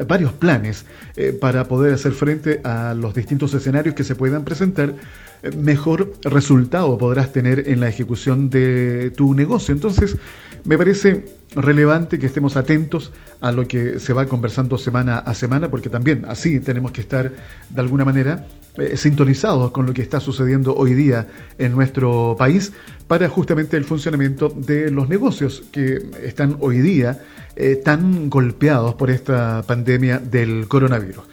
varios 0.07 0.33
planes 0.33 0.87
eh, 1.17 1.37
para 1.39 1.69
poder 1.69 1.93
hacer 1.95 2.13
frente 2.13 2.63
a 2.65 2.95
los 2.95 3.15
distintos 3.15 3.53
escenarios 3.53 3.95
que 3.95 4.05
se 4.05 4.15
puedan 4.15 4.45
presentar, 4.45 4.95
eh, 5.43 5.51
mejor 5.55 6.15
resultado 6.23 6.97
podrás 6.97 7.31
tener 7.33 7.69
en 7.69 7.81
la 7.81 7.89
ejecución 7.89 8.49
de 8.51 9.13
tu 9.15 9.35
negocio. 9.35 9.75
Entonces, 9.75 10.17
me 10.65 10.77
parece 10.77 11.25
relevante 11.55 12.19
que 12.19 12.27
estemos 12.27 12.57
atentos 12.57 13.13
a 13.41 13.53
lo 13.53 13.67
que 13.67 13.99
se 13.99 14.13
va 14.13 14.27
conversando 14.27 14.79
semana 14.79 15.19
a 15.19 15.35
semana, 15.35 15.71
porque 15.71 15.89
también 15.89 16.25
así 16.29 16.61
tenemos 16.61 16.93
que 16.93 17.01
estar 17.01 17.33
de 17.71 17.81
alguna 17.81 18.05
manera 18.05 18.47
eh, 18.77 18.97
sintonizados 18.97 19.71
con 19.71 19.87
lo 19.87 19.95
que 19.95 20.03
está 20.03 20.21
sucediendo 20.21 20.75
hoy 20.77 20.95
día 20.95 21.27
en 21.59 21.73
nuestro 21.73 22.37
país 22.39 22.73
para 23.07 23.29
justamente 23.29 23.77
el 23.77 23.85
funcionamiento 23.85 24.51
de 24.51 24.91
los 24.91 25.09
negocios 25.09 25.65
que 25.73 26.01
están 26.23 26.57
hoy 26.61 26.79
día 26.81 27.23
eh, 27.57 27.77
tan 27.77 28.31
golpeados 28.31 28.95
por 28.95 29.11
esta 29.11 29.65
pandemia 29.67 30.19
del 30.19 30.69
coronavirus. 30.69 31.25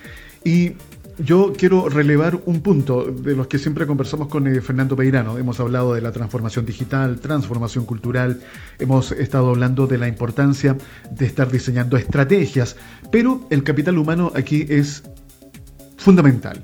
Y 0.43 0.73
yo 1.17 1.53
quiero 1.57 1.89
relevar 1.89 2.41
un 2.45 2.61
punto 2.61 3.05
de 3.05 3.35
los 3.35 3.47
que 3.47 3.57
siempre 3.57 3.87
conversamos 3.87 4.27
con 4.27 4.47
eh, 4.47 4.61
Fernando 4.61 4.95
Peirano. 4.95 5.37
Hemos 5.37 5.59
hablado 5.59 5.93
de 5.93 6.01
la 6.01 6.11
transformación 6.11 6.65
digital, 6.65 7.19
transformación 7.19 7.85
cultural, 7.85 8.41
hemos 8.79 9.11
estado 9.11 9.49
hablando 9.49 9.87
de 9.87 9.97
la 9.97 10.07
importancia 10.07 10.77
de 11.09 11.25
estar 11.25 11.51
diseñando 11.51 11.97
estrategias, 11.97 12.75
pero 13.11 13.47
el 13.49 13.63
capital 13.63 13.97
humano 13.97 14.31
aquí 14.35 14.65
es 14.69 15.03
fundamental. 15.97 16.63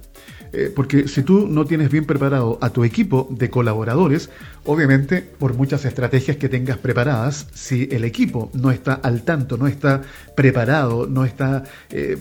Eh, 0.54 0.72
porque 0.76 1.08
si 1.08 1.24
tú 1.24 1.48
no 1.48 1.66
tienes 1.66 1.90
bien 1.90 2.06
preparado 2.06 2.58
a 2.62 2.72
tu 2.72 2.84
equipo 2.84 3.28
de 3.32 3.50
colaboradores, 3.50 4.30
obviamente 4.66 5.22
por 5.22 5.54
muchas 5.54 5.86
estrategias 5.86 6.36
que 6.36 6.50
tengas 6.50 6.78
preparadas, 6.78 7.48
si 7.54 7.88
el 7.90 8.04
equipo 8.04 8.52
no 8.54 8.70
está 8.70 8.96
al 8.96 9.24
tanto, 9.24 9.56
no 9.56 9.68
está 9.68 10.02
preparado, 10.36 11.08
no 11.08 11.24
está 11.24 11.64
eh, 11.90 12.18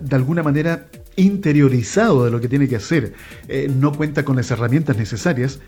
de 0.00 0.16
alguna 0.16 0.42
manera 0.42 0.86
interiorizado 1.16 2.24
de 2.24 2.30
lo 2.30 2.40
que 2.40 2.48
tiene 2.48 2.68
que 2.68 2.76
hacer, 2.76 3.14
eh, 3.48 3.70
no 3.74 3.92
cuenta 3.92 4.24
con 4.24 4.36
las 4.36 4.50
herramientas 4.50 4.96
necesarias, 4.96 5.60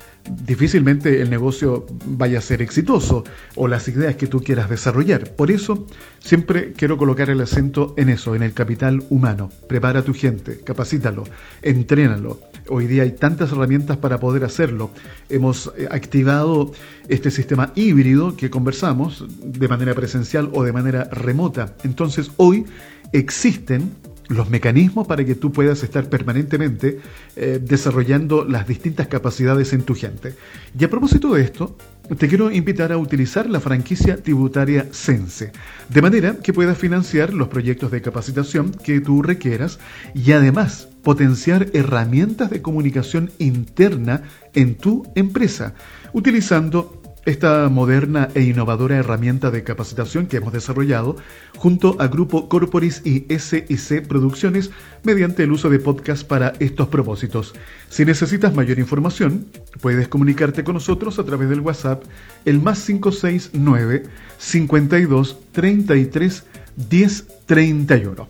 difícilmente 0.45 1.21
el 1.21 1.31
negocio 1.31 1.87
vaya 2.07 2.39
a 2.39 2.43
ser 2.43 2.63
exitoso 2.63 3.25
o 3.55 3.69
las 3.69 3.89
ideas 3.89 4.17
que 4.17 4.27
tú 4.27 4.43
quieras 4.43 4.69
desarrollar. 4.69 5.31
Por 5.35 5.51
eso, 5.51 5.87
siempre 6.21 6.73
quiero 6.73 6.97
colocar 6.97 7.31
el 7.31 7.41
acento 7.41 7.95
en 7.97 8.09
eso, 8.09 8.35
en 8.35 8.43
el 8.43 8.53
capital 8.53 9.05
humano. 9.11 9.51
Prepara 9.69 10.01
a 10.01 10.05
tu 10.05 10.15
gente, 10.15 10.61
capacítalo, 10.65 11.25
entrénalo. 11.63 12.41
Hoy 12.69 12.87
día 12.87 13.05
hay 13.05 13.13
tantas 13.13 13.53
herramientas 13.53 13.97
para 13.97 14.19
poder 14.19 14.45
hacerlo. 14.45 14.91
Hemos 15.29 15.73
eh, 15.77 15.87
activado 15.91 16.73
este 17.09 17.31
sistema 17.31 17.73
híbrido 17.77 18.37
que 18.37 18.51
conversamos 18.51 19.25
de 19.45 19.69
manera 19.69 19.95
presencial 19.95 20.51
o 20.53 20.65
de 20.65 20.73
manera 20.73 21.05
remota. 21.05 21.77
Entonces, 21.85 22.33
hoy 22.37 22.65
existen 23.13 23.93
los 24.29 24.51
mecanismos 24.51 25.07
para 25.07 25.25
que 25.25 25.35
tú 25.35 25.53
puedas 25.53 25.83
estar 25.83 26.09
permanentemente 26.09 27.01
eh, 27.37 27.61
desarrollando 27.63 28.45
las 28.45 28.67
distintas 28.67 29.07
capacidades 29.07 29.73
en 29.73 29.83
tu 29.83 29.95
gente. 29.95 30.35
Y 30.79 30.85
a 30.85 30.91
propósito 30.91 31.33
de 31.35 31.43
esto, 31.43 31.77
te 32.19 32.29
quiero 32.29 32.51
invitar 32.51 32.93
a 32.93 32.99
utilizar 32.99 33.49
la 33.49 33.61
franquicia 33.61 34.17
tributaria 34.23 34.87
Sense, 34.93 35.53
de 35.89 36.03
manera 36.03 36.37
que 36.37 36.53
puedas 36.53 36.79
financiar 36.79 37.33
los 37.33 37.49
proyectos 37.49 37.91
de 37.91 38.03
capacitación 38.03 38.73
que 38.73 39.01
tú 39.01 39.23
requieras 39.23 39.79
y 40.15 40.33
además 40.33 40.89
potenciar 41.03 41.69
herramientas 41.73 42.51
de 42.51 42.63
comunicación 42.63 43.31
interna 43.39 44.23
en 44.55 44.77
tu 44.77 45.05
empresa, 45.15 45.75
utilizando 46.13 47.06
esta 47.27 47.69
moderna 47.69 48.29
e 48.35 48.43
innovadora 48.43 48.97
herramienta 48.97 49.51
de 49.51 49.65
capacitación 49.65 50.27
que 50.27 50.39
hemos 50.39 50.53
desarrollado 50.53 51.17
junto 51.57 52.01
a 52.01 52.07
Grupo 52.07 52.49
Corporis 52.49 53.03
y 53.05 53.27
SIC 53.37 54.07
Producciones 54.07 54.71
mediante 55.03 55.43
el 55.43 55.53
uso 55.53 55.69
de 55.69 55.81
podcast 55.81 56.27
para 56.27 56.53
estos 56.61 56.89
propósitos. 56.89 57.53
Si 57.91 58.05
necesitas 58.05 58.55
mayor 58.55 58.79
información, 58.79 59.47
puedes 59.81 60.07
comunicarte 60.09 60.65
con 60.65 60.75
nosotros 60.75 61.19
a 61.19 61.25
través 61.25 61.51
del 61.51 61.61
WhatsApp 61.61 62.05
el 62.45 62.61
más 62.61 62.85
569 62.87 64.05
52 64.39 65.39
33 65.53 66.45
10 66.77 67.27
31. 67.47 68.29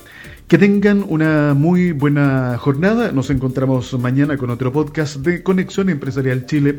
Que 0.48 0.58
tengan 0.58 1.04
una 1.08 1.54
muy 1.54 1.90
buena 1.90 2.56
jornada. 2.56 3.10
Nos 3.10 3.30
encontramos 3.30 3.92
mañana 3.98 4.36
con 4.36 4.50
otro 4.50 4.72
podcast 4.72 5.16
de 5.16 5.42
Conexión 5.42 5.90
Empresarial 5.90 6.46
Chile, 6.46 6.78